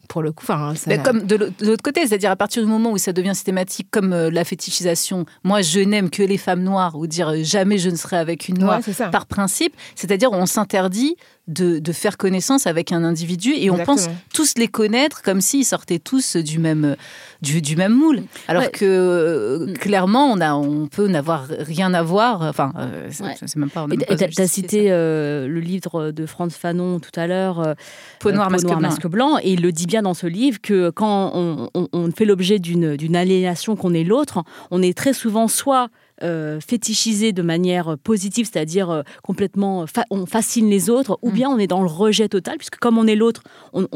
[0.08, 0.42] pour le coup.
[0.44, 2.90] Enfin, ça Mais n'a- comme de l'au- de l'autre côté, c'est-à-dire à partir du moment
[2.90, 6.96] où ça devient systématique, comme euh, la fétichisation, moi je n'aime que les femmes noires,
[6.96, 10.32] ou dire euh, jamais je ne serai avec une noire Ouais, c'est par principe, c'est-à-dire
[10.32, 11.14] on s'interdit
[11.50, 15.64] de, de faire connaissance avec un individu et on pense tous les connaître comme s'ils
[15.64, 16.96] sortaient tous du même,
[17.42, 18.22] du, du même moule.
[18.48, 18.70] Alors Ouais.
[18.70, 23.34] que euh, clairement, on, a, on peut n'avoir rien à voir, enfin, euh, c'est Ouais.
[23.38, 23.82] c'est même pas.
[23.84, 27.00] on a Et même t'as pas t'as justifié cité euh, le livre de Franz Fanon
[27.00, 27.74] tout à l'heure, euh,
[28.20, 28.80] Peau noire, masque blanc.
[28.80, 32.10] masque blanc, et il le dit bien dans ce livre que quand on, on- on
[32.12, 35.88] fait l'objet d'une d'une aliénation qu'on est l'autre, on est très souvent soit
[36.22, 41.28] euh, fétichisé de manière positive, c'est-à-dire euh, complètement fa- on fascine les autres, Mm.
[41.28, 43.42] ou bien on est dans le rejet total, puisque comme on est l'autre,
[43.72, 43.86] on,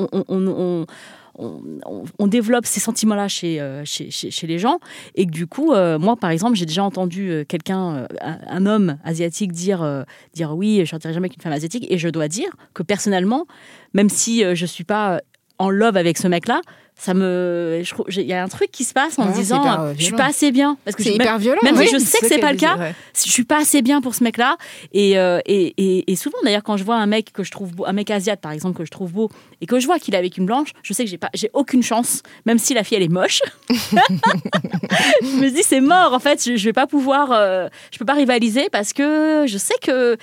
[2.26, 4.78] développe ces sentiments-là chez, euh, chez, chez- chez les gens.
[5.14, 8.06] Et que du coup, euh, moi, par exemple, j'ai déjà entendu euh, quelqu'un, euh,
[8.46, 10.02] un, homme asiatique, dire, euh,
[10.34, 11.86] dire oui, je sortirai jamais avec une femme asiatique.
[11.90, 13.46] Et je dois dire que personnellement,
[13.94, 15.20] même si euh, je suis pas
[15.58, 16.60] en love avec ce mec-là,
[16.96, 19.80] ça me, il y a un truc qui se passe en Ouais, me disant, hyper,
[19.80, 21.94] euh, je suis pas assez bien, parce que C'est hyper même, violent, même oui, si
[21.94, 22.94] je sais que ce c'est pas le cas, ouais.
[23.14, 24.56] je suis pas assez bien pour ce mec-là.
[24.92, 27.74] Et, euh, et, et- et souvent, d'ailleurs, quand je vois un mec que je trouve
[27.74, 29.28] beau, un mec asiate par exemple que je trouve beau,
[29.60, 31.50] et que je vois qu'il est avec une blanche, je sais que j'ai pas, j'ai
[31.52, 33.42] aucune chance, même si la fille elle est moche.
[33.70, 38.04] je me dis c'est mort en fait, je, je vais pas pouvoir, euh, je peux
[38.04, 40.16] pas rivaliser parce que je sais que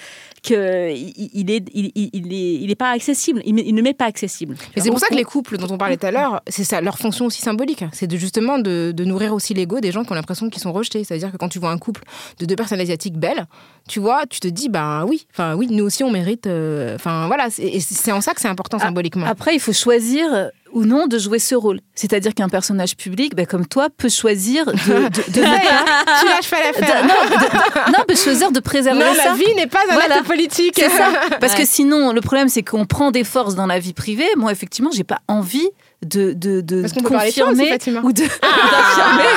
[0.43, 4.55] que il, il il, il- est il est pas accessible, il, ne m'est pas accessible.
[4.75, 6.81] Et c'est pour ça que les couples dont on parlait tout à l'heure, c'est ça
[6.81, 7.83] leur fonction aussi symbolique.
[7.93, 10.73] C'est de justement de, de nourrir aussi l'ego des gens qui ont l'impression qu'ils sont
[10.73, 11.03] rejetés.
[11.03, 12.01] C'est-à-dire que quand tu vois un couple
[12.39, 13.45] de deux personnes asiatiques belles,
[13.87, 16.47] tu vois, tu te dis bah oui, enfin oui, nous aussi on mérite.
[16.47, 19.25] euh, Enfin voilà, c'est- en ça que c'est important symboliquement.
[19.27, 21.79] Après, il faut choisir euh, ou non de jouer ce rôle.
[21.95, 26.49] C'est-à-dire qu'un personnage public, ben, comme toi, peut choisir de, de, de pas- tu lâches
[26.49, 27.03] pas l'affaire.
[27.03, 29.25] non, de- non, peut choisir de préserver Non, ça.
[29.25, 30.15] la vie n'est pas un Voilà.
[30.17, 30.73] acte politique.
[30.75, 31.09] C'est ça.
[31.39, 34.27] Parce que sinon, le problème, c'est qu'on prend des forces dans la vie privée.
[34.37, 35.69] Moi, effectivement, j'ai pas envie
[36.05, 39.29] de, de, de Parce qu'on peut parler de toi aussi, confirmer ou de d'affirmer.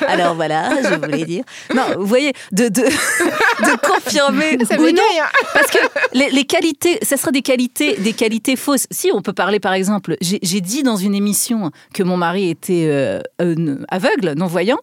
[0.08, 1.44] Alors voilà, je voulais dire.
[1.74, 5.02] Non, vous voyez, de, de, de confirmer Ça ou non.
[5.20, 5.26] hein.
[5.52, 5.78] Parce que
[6.12, 8.86] les, les qualités, ça sera des qualités, des qualités fausses.
[8.90, 12.86] Si on peut parler, par exemple, j'ai dit dans une émission que mon mari était
[12.88, 14.78] euh, euh, aveugle, non-voyant.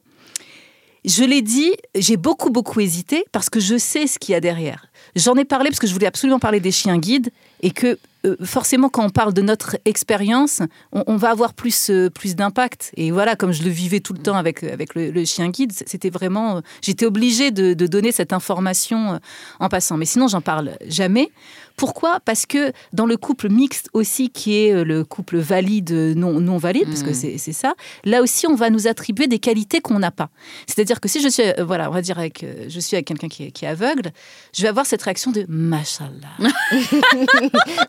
[1.06, 4.42] Je l'ai dit, j'ai beaucoup, beaucoup hésité parce que je sais ce qu'il y a
[4.42, 4.88] derrière.
[5.16, 7.30] J'en ai parlé parce que je voulais absolument parler des chiens guides
[7.64, 7.98] et que
[8.44, 10.62] forcément, quand on parle de notre expérience,
[10.92, 12.92] on, va avoir plus, euh, plus d'impact.
[12.98, 16.10] Et voilà, comme je le vivais tout le temps avec, avec le, chien guide, c'était
[16.10, 16.58] vraiment.
[16.58, 19.18] euh, J'étais obligée de, donner cette information euh,
[19.60, 19.98] en passant.
[19.98, 21.32] Mais sinon, j'en parle jamais.
[21.80, 22.20] Pourquoi?
[22.26, 26.58] Parce que dans le couple mixte aussi, qui est euh, le couple valide, non, non
[26.58, 27.74] valide, parce que c'est c'est ça,
[28.04, 30.30] là aussi, on va nous attribuer des qualités qu'on n'a pas.
[30.68, 33.08] C'est-à-dire que si je suis, euh, voilà, on va dire, avec, euh, je suis avec
[33.08, 34.12] quelqu'un qui, est- qui est aveugle,
[34.54, 36.36] je vais avoir cette réaction de Mashallah.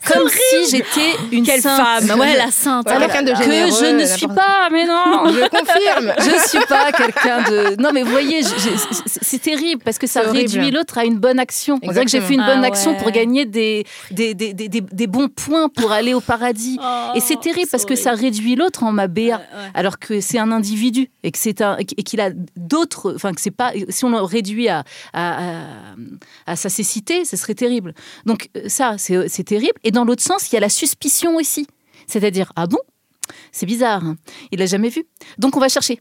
[0.07, 1.81] Comme si j'étais une Quelle sainte.
[2.07, 2.87] femme, ouais, la sainte.
[2.89, 5.25] Alors Quelqu'un de que généreux, je ne suis pas, mais non.
[5.27, 6.13] Je confirme.
[6.21, 7.81] Je suis pas quelqu'un de.
[7.81, 8.77] Non, mais vous voyez, je- je-
[9.07, 11.79] c'est- c'est terrible parce que ça réduit l'autre à une bonne action.
[11.83, 13.13] On dirait que j'ai fait une bonne Ah action pour ouais.
[13.13, 13.80] gagner des,
[14.11, 16.79] des, des, des, des- des bons points pour aller au paradis.
[16.83, 19.41] Oh, et c'est terrible parce que ça réduit l'autre en ma BA,
[19.75, 23.13] alors que c'est un individu et que c'est un et qu'il a d'autres.
[23.15, 23.73] Enfin, que c'est pas.
[23.89, 25.65] Si on le réduit à, à, à,
[26.47, 27.95] à sa cécité, ce serait terrible.
[28.27, 29.79] Donc euh, ça, c'est c'est terrible.
[29.85, 31.67] Et dans l'autre sens, il y a la suspicion aussi.
[32.07, 32.79] C'est-à-dire, ah bon?
[33.53, 34.17] C'est bizarre, hein.
[34.51, 35.05] il l'a jamais vu.
[35.39, 36.01] Donc on va chercher.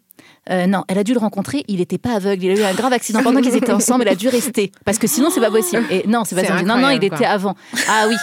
[0.50, 2.74] Euh, non, elle a dû le rencontrer, il n'était pas aveugle, il a eu un
[2.74, 4.72] grave accident pendant qu'ils étaient ensemble, elle a dû rester.
[4.86, 5.86] Parce que sinon, c'est pas possible.
[5.92, 6.62] Et non, c'est pas ça.
[6.64, 7.56] Non, non, il était avant.
[7.88, 8.16] Ah oui.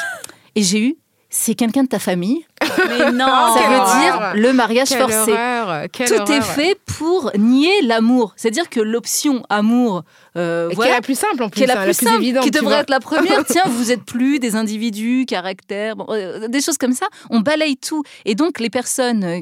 [0.55, 0.97] Et j'ai eu
[1.39, 2.45] c'est quelqu'un de ta famille.
[2.89, 4.33] Mais non Ça veut horreur.
[4.33, 5.33] dire le mariage Quelle forcé.
[5.33, 8.33] horreur, Tout est fait pour nier l'amour.
[8.37, 10.03] C'est-à-dire que l'option amour,
[10.37, 11.95] euh, Et qui est voilà, la plus simple en plus, qui est la hein, plus,
[11.95, 12.45] simple, évidente.
[12.45, 13.45] qui devrait être la première.
[13.49, 17.07] Tiens, vous êtes plus des individus, caractères, bon, euh, des choses comme ça.
[17.31, 18.03] On balaye tout.
[18.25, 19.41] Et donc les personnes, euh,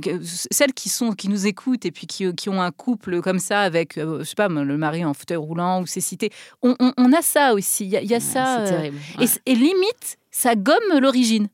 [0.50, 3.60] celles qui sont, qui nous écoutent et puis qui, qui ont un couple comme ça
[3.60, 6.30] avec, euh, je sais pas, le mari en fauteuil roulant ou c'est cité,
[6.62, 7.84] on, on- on a ça aussi.
[7.84, 8.62] Il y a, il y a ça.
[8.66, 8.96] C'est euh, terrible.
[9.20, 9.26] ouais.
[9.46, 11.48] et limite, ça gomme l'origine.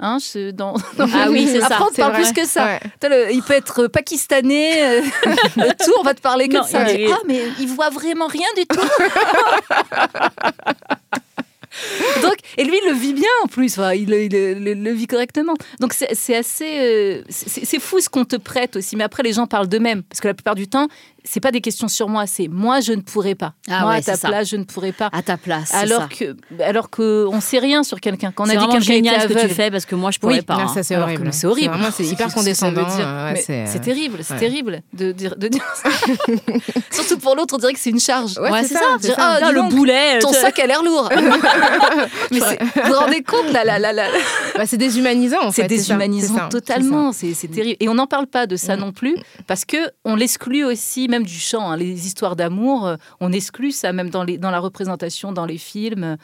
[0.00, 2.22] Hein, je- dans, Ah oui, c'est ça, parle vrai.
[2.22, 2.64] plus que ça.
[2.64, 2.80] Ouais.
[3.08, 5.02] Le- il peut être pakistanais, euh,
[5.84, 6.90] tout, on va te parler que Non, ça.
[6.92, 8.80] il Ah, mais il voit vraiment rien du tout.
[12.22, 14.74] Donc, et lui, il le vit bien en plus, Enfin, il, le- il le- le-
[14.74, 15.54] le vit correctement.
[15.80, 16.78] Donc, c'est assez.
[16.78, 18.96] euh, c'est c'est fou ce qu'on te prête aussi.
[18.96, 20.02] Mais après, les gens parlent d'eux-mêmes.
[20.02, 20.88] Parce que la plupart du temps,
[21.30, 23.52] c'est pas des questions sur moi, c'est moi, je ne pourrais pas.
[23.68, 24.28] Ah moi, ouais, à ta c'est ça.
[24.28, 25.10] place, je ne pourrais pas.
[25.12, 25.68] À ta place.
[25.70, 26.08] c'est Alors ça.
[26.08, 28.32] que, alors que on sait rien sur quelqu'un.
[28.34, 30.18] Quand on a c'est dit quelqu'un génial ce que tu fais parce que moi je
[30.18, 30.56] pourrais Oui, pas.
[30.56, 30.68] là, hein.
[30.74, 31.28] ça, c'est Alors horrible.
[31.32, 31.74] c'est horrible.
[31.92, 32.82] C'est hyper condescendant.
[32.82, 34.40] dire euh, ouais, Mais c'est, c'est euh, terrible, c'est ouais.
[34.40, 35.90] terrible de dire, de dire ça.
[36.90, 38.38] Surtout pour l'autre, on dirait que c'est une charge.
[38.38, 39.38] Ouais, c'est c'est ça, c'est Dire, ça.
[39.42, 40.18] ah, le boulet.
[40.20, 41.08] ton tu- sac a l'air lourd.
[42.30, 44.06] Mais c'est- vous vous rendez compte là, là, là, là,
[44.56, 47.12] Bah, c'est déshumanisant c'est déshumanisant c'est totalement.
[47.12, 47.76] C'est c'est terrible.
[47.80, 48.80] Et on n'en parle pas de ça Mm.
[48.80, 49.16] non plus
[49.46, 51.70] parce que on l'exclut aussi, même du chant.
[51.70, 55.46] hein, les histoires d'amour, euh, on exclut ça même dans, les, dans la représentation, dans
[55.46, 56.16] les films.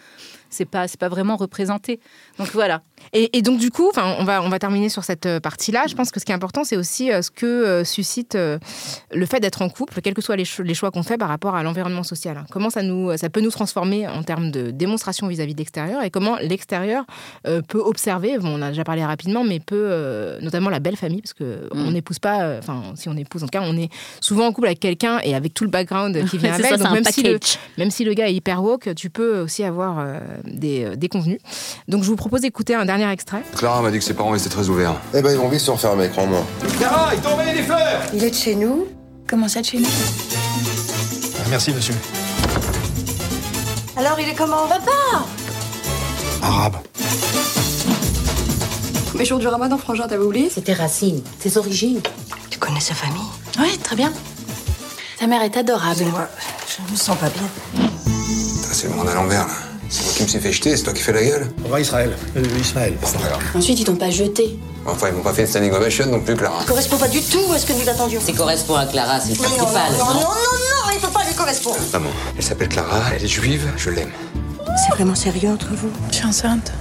[0.50, 2.00] C'est pas, c'est pas vraiment représenté.
[2.38, 2.82] Donc voilà.
[3.12, 5.84] Et, et donc du coup, on va on va terminer sur cette euh, partie-là.
[5.88, 9.26] Je pense que ce qui est important, c'est aussi euh, ce que euh, suscite le
[9.26, 11.54] fait d'être en couple, quels que soient les, cho- les choix qu'on fait par rapport
[11.54, 12.44] à l'environnement social.
[12.50, 16.10] Comment ça nous ça peut nous transformer en termes de démonstration vis-à-vis de l'extérieur et
[16.10, 17.04] comment l'extérieur
[17.44, 18.38] peut observer.
[18.38, 21.92] Bon, on a déjà parlé rapidement, mais peut notamment la belle famille, parce que on
[21.92, 22.58] n'épouse pas.
[22.58, 25.34] Enfin, si on épouse, en tout cas, on est souvent en couple avec quelqu'un et
[25.34, 26.66] avec tout le background qui vient avec.
[26.66, 27.38] ça, Donc même si le,
[27.78, 30.04] même si le gars est hyper woke, tu peux aussi avoir
[30.44, 31.38] des, des convenus.
[31.88, 33.42] Donc je vous propose d'écouter un dernier extrait.
[33.54, 34.94] Clara m'a dit que ses parents étaient très ouverts.
[35.12, 36.42] Eh ben, ils vont vite se refermer, crois-moi.
[36.78, 38.86] Clara, il envoyé des fleurs Il est de chez nous
[39.28, 39.86] Comment ça de chez nous
[41.50, 41.92] Merci, monsieur.
[43.98, 45.26] Alors il est comment Papa
[46.42, 46.76] Arabe.
[49.14, 52.00] Mais jour du ramadan, frangin, t'avais oublié C'est tes racines, tes origines.
[52.48, 53.20] Tu connais sa famille
[53.58, 54.10] Oui, très bien.
[55.18, 56.04] Ta mère est adorable.
[56.04, 56.26] Moi,
[56.66, 57.86] je me sens pas bien.
[58.72, 59.73] C'est le monde à l'envers, là.
[59.94, 61.76] C'est moi qui me suis fait jeter, c'est toi qui fais la gueule On va
[61.76, 62.16] à Israël.
[62.36, 62.94] Euh, Israël.
[63.54, 64.58] Ensuite, ils t'ont pas jeté.
[64.84, 66.58] Enfin, ils m'ont pas fait une standing ovation non plus, Clara.
[66.62, 68.20] Ça correspond pas du tout à ce que nous attendions.
[68.20, 69.92] C'est correspond à Clara, c'est le principal.
[69.92, 71.76] non, non, non, non, non, il peut pas lui correspondre.
[71.92, 74.10] Maman, elle s'appelle Clara, elle est juive, je l'aime.
[74.84, 76.72] C'est vraiment sérieux entre vous Je suis enceinte.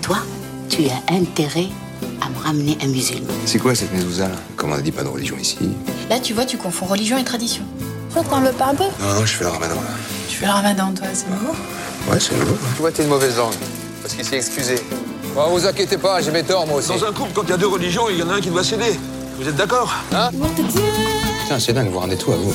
[0.00, 0.16] Toi,
[0.70, 1.66] tu as intérêt
[2.22, 3.28] à me ramener un musulman.
[3.44, 4.36] C'est quoi cette mezouza, là?
[4.56, 5.58] Comme on a dit pas de religion ici?
[6.08, 7.62] Là, tu vois, tu confonds religion et tradition.
[8.12, 9.80] Toi, t'en veux pas un peu Non, non, je fais le ramadan, là.
[10.28, 12.12] Tu fais le ramadan, toi, c'est bon?
[12.12, 12.56] Ouais, c'est nouveau.
[12.74, 13.54] Tu vois, t'es de mauvaise langue.
[14.02, 14.74] Parce qu'il s'est excusé.
[15.34, 16.88] Bon, vous inquiétez pas, j'ai mes torts, moi aussi.
[16.88, 18.50] Dans un couple, quand il y a deux religions, il y en a un qui
[18.50, 18.98] doit céder.
[19.38, 19.94] Vous êtes d'accord?
[20.12, 20.30] Hein?
[21.42, 22.52] Putain, c'est dingue, vous rendez tout à vous.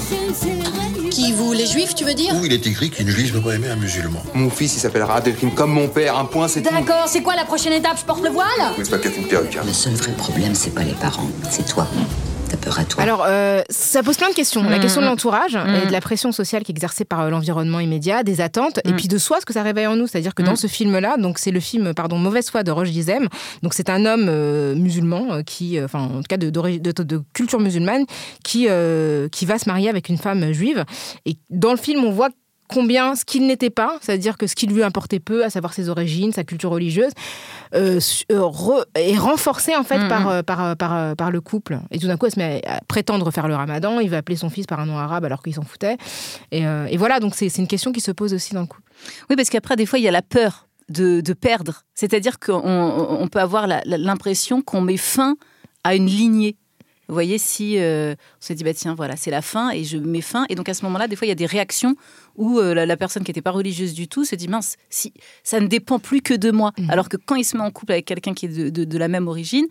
[1.10, 2.36] Qui, vous, les juifs, tu veux dire?
[2.36, 4.80] Où il est écrit qu'une juive ne peut pas aimer un musulman Mon fils, il
[4.80, 6.18] s'appellera Abdelkrim comme mon père.
[6.18, 6.62] Un point, c'est.
[6.62, 7.98] D'accord, c'est quoi la prochaine étape?
[8.00, 8.48] Je porte le voile?
[8.78, 9.64] Oui, c'est pas peut-être une perruque, hein.
[9.66, 11.88] Le seul vrai problème, c'est pas les parents, c'est toi.
[12.50, 13.04] T'as peur à toi.
[13.04, 14.64] Alors, euh, ça pose plein de questions.
[14.64, 14.82] La Mhm.
[14.82, 15.88] question de l'entourage et Mhm.
[15.88, 19.10] de la pression sociale qui est exercée par euh, l'environnement immédiat, des attentes, et puis
[19.10, 20.08] de soi, ce que ça réveille en nous.
[20.08, 23.28] C'est-à-dire que dans ce film-là, donc c'est le film, pardon, Mauvaise foi de Roche Dizem.
[23.64, 26.92] Donc c'est un homme euh, musulman qui, euh, enfin en tout cas de, d'ori- de-
[27.04, 28.06] de culture musulmane,
[28.46, 30.86] qui euh, qui va se marier avec une femme juive.
[31.26, 32.30] Et dans le film, on voit
[32.68, 35.90] combien ce qu'il n'était pas, c'est-à-dire que ce qui lui importait peu, à savoir ses
[35.90, 37.12] origines, sa culture religieuse,
[37.74, 38.00] euh,
[38.32, 40.08] euh, re- est renforcé en fait Mhm.
[40.10, 41.80] par, par, euh, par, euh, par le couple.
[41.92, 44.36] Et tout d'un coup, elle se met à prétendre faire le ramadan, il va appeler
[44.38, 45.98] son fils par un nom arabe alors qu'il s'en foutait.
[46.52, 48.68] Et, euh, et voilà, donc c'est c'est une question qui se pose aussi dans le
[48.68, 48.84] couple.
[49.30, 51.84] Oui, parce qu'après, des fois, il y a la peur de, de perdre.
[51.96, 55.36] C'est-à-dire qu'on on peut avoir l'impression qu'on met fin
[55.84, 56.56] à une lignée.
[57.10, 59.98] Vous voyez, si euh, on se dit, bah, tiens, voilà, c'est la fin et je
[59.98, 60.46] mets fin.
[60.50, 61.96] Et donc à ce moment-là, des fois, il y a des réactions
[62.38, 65.12] où euh, la, la personne qui n'était pas religieuse du tout se dit, mince, si,
[65.44, 66.72] ça ne dépend plus que de moi.
[66.90, 68.98] Alors que quand il se met en couple avec quelqu'un qui est de, de- de
[68.98, 69.66] la même origine,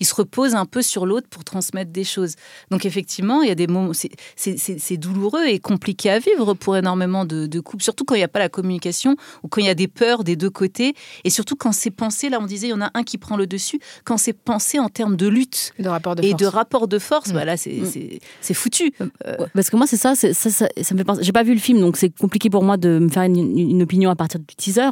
[0.00, 2.34] il se repose un peu sur l'autre pour transmettre des choses.
[2.70, 7.24] Donc effectivement, il y a des moments, c'est- douloureux et compliqué à vivre pour énormément
[7.24, 9.70] de, de couples, surtout quand il n'y a pas la communication ou quand il y
[9.70, 10.94] a des peurs des deux côtés.
[11.24, 13.36] Et surtout quand c'est pensé, là on disait, il y en a un qui prend
[13.36, 16.40] le dessus, quand c'est pensé en termes de lutte De rapport de et force.
[16.42, 17.34] de rapport de force, Mm.
[17.34, 18.54] bah là c'est Mm.
[18.54, 18.92] foutu.
[19.00, 19.06] Euh,
[19.38, 21.22] Ouais, Parce que moi, c'est ça, ça, ça, ça me fait penser.
[21.24, 23.82] J'ai pas vu le film, donc c'est compliqué pour moi de me faire une, une
[23.82, 24.90] opinion à partir du teaser.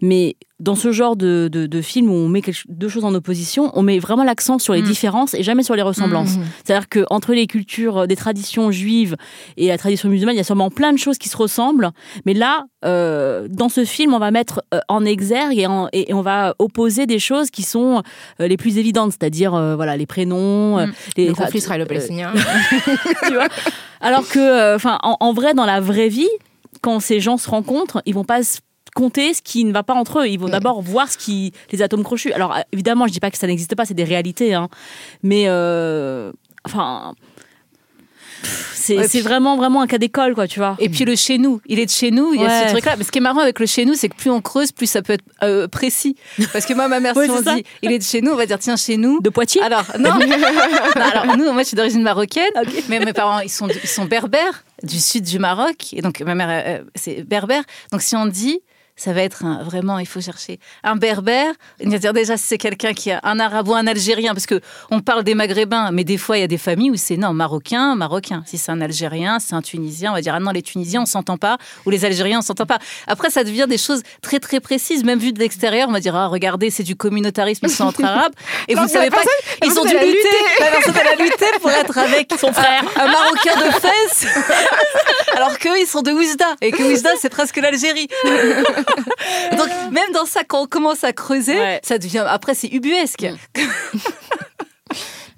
[0.00, 3.12] Mais dans ce genre de, de, de film où on met quelque- deux choses en
[3.14, 4.86] opposition, on met vraiment l'accent sur les Mm.
[4.86, 6.36] différences et jamais sur les ressemblances.
[6.36, 6.44] Mhm.
[6.64, 9.16] C'est-à-dire que entre les cultures euh, des traditions juives
[9.56, 11.90] et la tradition musulmane, il y a sûrement plein de choses qui se ressemblent.
[12.26, 16.10] Mais là, euh, dans ce film, on va mettre euh, en exergue et, en- et-
[16.10, 18.02] et on va opposer des choses qui sont
[18.38, 20.92] les plus évidentes, c'est-à-dire euh, voilà les prénoms, Mm.
[21.16, 22.32] les Le conflit israélo-palestinien.
[23.26, 23.48] tu vois?
[24.00, 26.28] Alors que, euh, enfin, en, en vrai, dans la vraie vie,
[26.82, 28.58] quand ces gens se rencontrent, ils vont pas se
[28.94, 30.28] compter ce qui ne va pas entre eux.
[30.28, 32.32] Ils vont d'abord voir ce qui les atomes crochus.
[32.34, 34.68] Alors euh, évidemment, je dis pas que ça n'existe pas, c'est des réalités, hein.
[35.22, 36.30] Mais euh,
[36.64, 37.14] enfin.
[38.74, 40.74] C'est Ouais, c'est puis- vraiment, vraiment un cas d'école, quoi, tu vois.
[40.80, 42.96] Et puis le chez nous, il est de chez nous, il y a ce truc-là.
[42.96, 44.88] Mais ce qui est marrant avec le chez nous, c'est que plus on creuse, plus
[44.88, 46.16] ça peut être euh, précis.
[46.52, 47.54] Parce que moi, ma mère, si on ça.
[47.54, 49.20] dit il est de chez nous, on va dire tiens, chez nous.
[49.20, 50.10] De Poitiers Alors, non.
[50.18, 50.26] Non,
[50.96, 52.50] alors, nous, moi, je suis d'origine marocaine,
[52.88, 55.92] mais mes parents, ils sont, ils sont berbères, du sud du Maroc.
[55.92, 57.64] Et donc, ma mère, euh, c'est berbère.
[57.90, 58.60] Donc, si on dit.
[59.04, 61.52] Ça va être un- vraiment, il faut chercher un berbère.
[61.80, 64.46] Il va dire déjà si c'est quelqu'un qui a un arabe ou un algérien, parce
[64.46, 64.60] que
[64.92, 67.32] on parle des maghrébins, mais des fois il y a des familles où c'est non
[67.32, 68.44] marocain, marocain.
[68.46, 71.06] Si c'est un algérien, c'est un tunisien, on va dire ah non les tunisiens on
[71.06, 72.78] s'entend pas, ou les algériens on s'entend pas.
[73.08, 76.14] Après ça devient des choses très très précises, même vu de l'extérieur, on va dire
[76.14, 78.34] ah regardez c'est du communautarisme, ils sont entre arabes,
[78.68, 79.22] et Non, vous savez pas,
[79.64, 80.28] ils ont dû lutter, lutté.
[80.60, 84.26] la personne elle a lutté pour être avec son frère, un marocain de fesses,
[85.36, 88.06] alors qu'eux ils sont de Oujda, et que Oujda c'est presque l'Algérie.
[89.56, 93.26] Donc même dans ça, quand on commence à creuser, ça devient après c'est ubuesque.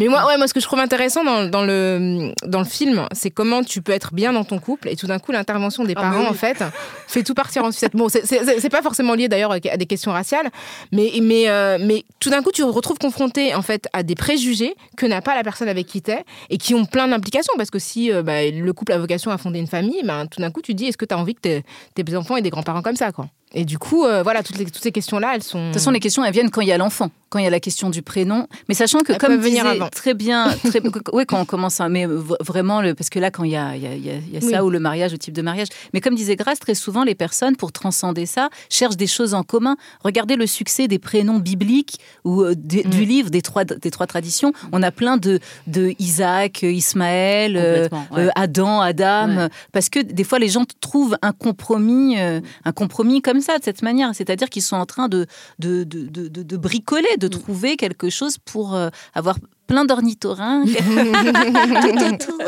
[0.00, 3.06] Mais moi, ouais, moi, ce que je trouve intéressant dans, dans le, dans le film,
[3.12, 5.92] c'est comment tu peux être bien dans ton couple et tout d'un coup, l'intervention des
[5.96, 6.26] Ah, parents, oui.
[6.26, 6.64] en fait,
[7.06, 7.94] fait tout partir en sucette.
[7.94, 10.50] Bon, c'est- pas forcément lié d'ailleurs à des questions raciales,
[10.90, 14.16] mais, mais, euh, mais tout d'un coup, tu te retrouves confronté, en fait, à des
[14.16, 17.52] préjugés que n'a pas la personne avec qui t'es et qui ont plein d'implications.
[17.56, 20.40] Parce que si euh, bah, le couple a vocation à fonder une famille, ben, tout
[20.40, 21.62] d'un coup, tu te dis, est-ce que tu as envie que tes,
[21.94, 23.28] tes enfants aient des grands-parents comme ça, quoi?
[23.54, 25.58] Et du coup, euh, voilà, toutes, les- toutes ces questions-là, elles sont.
[25.60, 27.46] De toute façon, les questions, elles viennent quand il y a l'enfant, quand il y
[27.46, 28.46] a la question du prénom.
[28.68, 29.88] Mais sachant que, Elles comme peuvent venir disait avant.
[29.88, 30.80] très bien, très,
[31.12, 32.06] oui, quand on commence à, mais
[32.40, 34.14] vraiment, le, parce que là, quand il y a, il y a- il y a-
[34.14, 34.68] il y a ça Oui.
[34.68, 35.68] ou le mariage, le type de mariage.
[35.92, 39.42] Mais comme disait Grace, très souvent, les personnes, pour transcender ça, cherchent des choses en
[39.42, 39.76] commun.
[40.02, 42.90] Regardez le succès des prénoms bibliques ou euh, des- Mm.
[42.90, 44.52] du livre des trois, des trois traditions.
[44.72, 48.24] On a plein de, de Isaac, euh, Ismaël, euh, ouais.
[48.24, 49.48] euh, Adam, Adam, Ouais.
[49.72, 53.64] parce que des fois les gens trouvent un compromis, euh, un compromis comme ça, de
[53.64, 54.14] cette manière.
[54.14, 55.26] C'est-à-dire qu'ils sont en train de,
[55.58, 57.18] de, de, de, bricoler, Mm.
[57.18, 59.36] de trouver quelque chose pour euh, avoir
[59.66, 62.38] plein d'ornithorynques tout autour.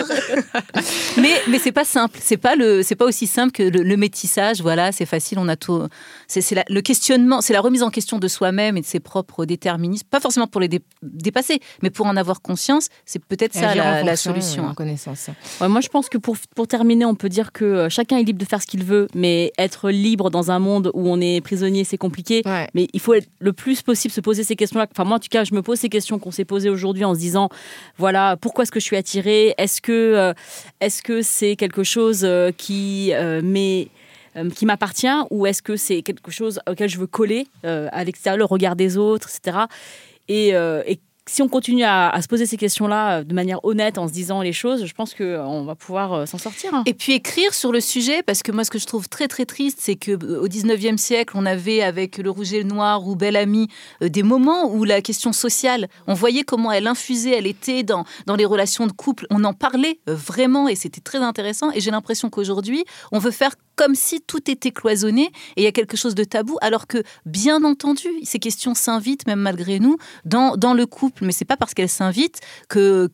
[1.21, 3.97] mais mais c'est pas simple, c'est pas le, c'est pas aussi simple que le, le
[3.97, 4.61] métissage.
[4.61, 5.83] Voilà, c'est facile, on a tout.
[6.29, 10.07] C'est le questionnement, c'est la remise en question de soi-même et de ses propres déterminismes.
[10.11, 12.89] Pas forcément pour les dé- dépasser, mais pour en avoir conscience.
[13.05, 14.67] C'est peut-être ça la, solution.
[14.67, 15.29] euh, En connaissance.
[15.61, 18.23] Ouais, moi, je pense que pour, pour terminer, on peut dire que euh, chacun est
[18.25, 21.41] libre de faire ce qu'il veut, mais être libre dans un monde où on est
[21.41, 22.43] prisonnier, c'est compliqué.
[22.75, 24.87] Mais il faut être le plus possible se poser ces questions-là.
[24.91, 27.15] Enfin, moi, en tout cas, je me pose ces questions qu'on s'est posées aujourd'hui en
[27.15, 27.49] se disant,
[27.99, 29.55] voilà, pourquoi est-ce que je suis attirée?
[29.59, 30.33] Est-ce que euh,
[30.81, 33.85] est-ce que c'est quelque chose euh, qui euh,
[34.55, 38.45] qui m'appartient ou est-ce que c'est quelque chose auquel je veux coller à l'extérieur, le
[38.45, 39.65] regard des autres, etc.
[40.29, 44.07] Et, et si on continue à, se poser ces questions-là euh, de manière honnête, en
[44.07, 46.73] se disant les choses, je pense qu'on va pouvoir euh, s'en sortir.
[46.75, 46.83] hein.
[46.87, 49.45] Et puis écrire sur le sujet, parce que moi, ce que je trouve très très
[49.45, 53.07] triste, c'est que euh, au 19e siècle, on avait avec le rouge et le noir
[53.07, 53.69] ou Belle Amie
[54.03, 58.05] euh, des moments où la question sociale, on voyait comment elle infusait, elle était dans,
[58.27, 61.71] dans les relations de couple, on en parlait euh, vraiment et c'était très intéressant.
[61.73, 65.67] Et j'ai l'impression qu'aujourd'hui, on veut faire comme si tout était cloisonné et il y
[65.67, 69.99] a quelque chose de tabou, alors que bien entendu, ces questions s'invitent, même malgré nous,
[70.25, 71.25] dans, dans le couple.
[71.25, 73.09] Mais c'est pas parce qu'elles s'invitent que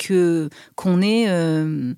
[1.03, 1.95] est euh,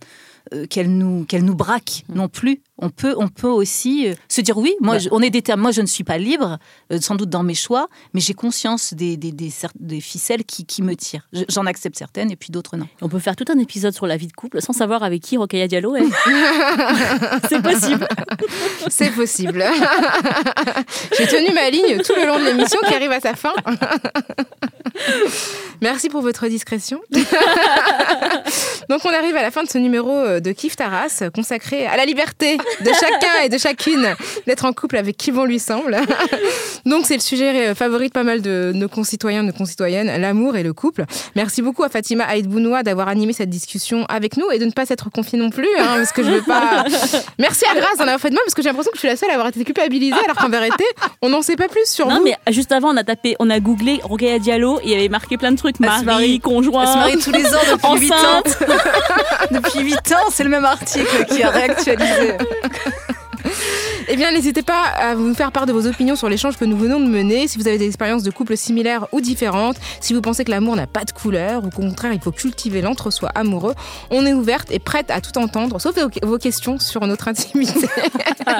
[0.53, 2.61] euh, qu'elle nous qu'elle nous braque non plus.
[2.79, 5.01] On peut on peut aussi euh, se dire oui, moi Ouais.
[5.01, 5.62] je- on est déterminé.
[5.62, 6.59] Moi je ne suis pas libre,
[6.93, 10.83] euh, sans doute dans mes choix, mais j'ai conscience des, des, des, ficelles qui, qui
[10.83, 11.29] me tirent.
[11.33, 12.89] Je- J'en accepte certaines et puis d'autres non.
[13.01, 15.37] On peut faire tout un épisode sur la vie de couple sans savoir avec qui
[15.37, 16.03] Rokhaya Diallo est.
[17.49, 18.09] C'est possible.
[18.91, 19.64] C'est possible.
[21.16, 23.53] J'ai tenu ma ligne tout le long de l'émission qui arrive à sa fin.
[25.81, 27.01] Merci pour votre discrétion.
[28.89, 31.97] Donc on arrive à la fin de ce numéro euh, de Kif Taras consacré à
[31.97, 34.15] la liberté de chacun et de chacune
[34.47, 35.97] d'être en couple avec qui bon lui semble.
[36.87, 40.21] Donc c'est le sujet euh, favori de pas mal de nos concitoyens, de nos concitoyennes,
[40.21, 41.05] l'amour et le couple.
[41.37, 44.71] Merci beaucoup à Fatima Aïd Bounoua d'avoir animé cette discussion avec nous et de ne
[44.73, 46.85] pas s'être confiée non plus, hein, parce que je veux pas.
[47.39, 49.09] Merci à Grace d'en avoir fait de moi parce que j'ai l'impression que je suis
[49.09, 50.85] la seule à avoir été culpabilisée alors qu'en vérité
[51.23, 52.25] on n'en sait pas plus sur Non, vous.
[52.25, 55.09] mais juste avant, on a tapé, on a googlé Rokhaya Diallo et il y avait
[55.09, 55.81] marqué plein de trucs.
[55.81, 56.83] Mari, marie- conjoint.
[56.83, 58.43] Elle se marie tous les ans depuis 8 ans.
[59.51, 62.35] depuis 8 ans, c'est le même article qui a réactualisé.
[64.09, 66.76] Eh bien, n'hésitez pas à nous faire part de vos opinions sur l'échange que nous
[66.76, 67.46] venons de mener.
[67.48, 70.76] Si vous avez des expériences de couples similaires ou différentes, si vous pensez que l'amour
[70.76, 73.74] n'a pas de couleur ou qu'au contraire il faut cultiver l'entre-soi amoureux,
[74.11, 77.88] on est ouverte et prête à tout entendre, sauf vos questions sur notre intimité.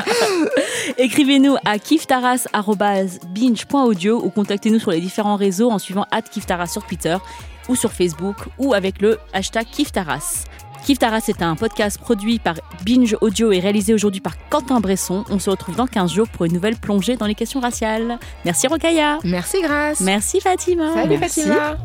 [0.99, 7.17] Écrivez-nous à kiftaras.binge.audio ou contactez-nous sur les différents réseaux en suivant kiftaras sur Twitter
[7.69, 10.45] ou sur Facebook ou avec le hashtag kiftaras.
[10.85, 15.25] Kiftaras est un podcast produit par Binge Audio et réalisé aujourd'hui par Quentin Bresson.
[15.31, 18.19] On se retrouve dans 15 jours pour une nouvelle plongée dans les questions raciales.
[18.45, 19.19] Merci Rokaya.
[19.25, 20.01] Merci Grace.
[20.01, 20.93] Merci Fatima.
[20.93, 21.41] Salut Merci.
[21.41, 21.79] Fatima.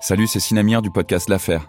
[0.00, 1.68] Salut, c'est Sinamir du podcast L'Affaire.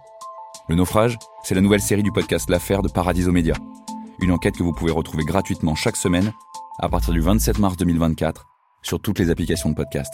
[0.71, 3.53] Le naufrage, c'est la nouvelle série du podcast L'affaire de Paradiso Média.
[4.21, 6.31] Une enquête que vous pouvez retrouver gratuitement chaque semaine
[6.79, 8.45] à partir du 27 mars 2024
[8.81, 10.13] sur toutes les applications de podcast.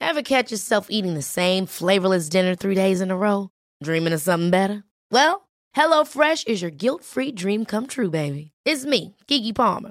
[0.00, 3.50] Ever catch yourself eating the same flavorless dinner three days in a row?
[3.82, 4.84] Dreaming of something better?
[5.10, 8.52] Well, HelloFresh is your guilt-free dream come true, baby.
[8.64, 9.90] It's me, Kiki Palmer.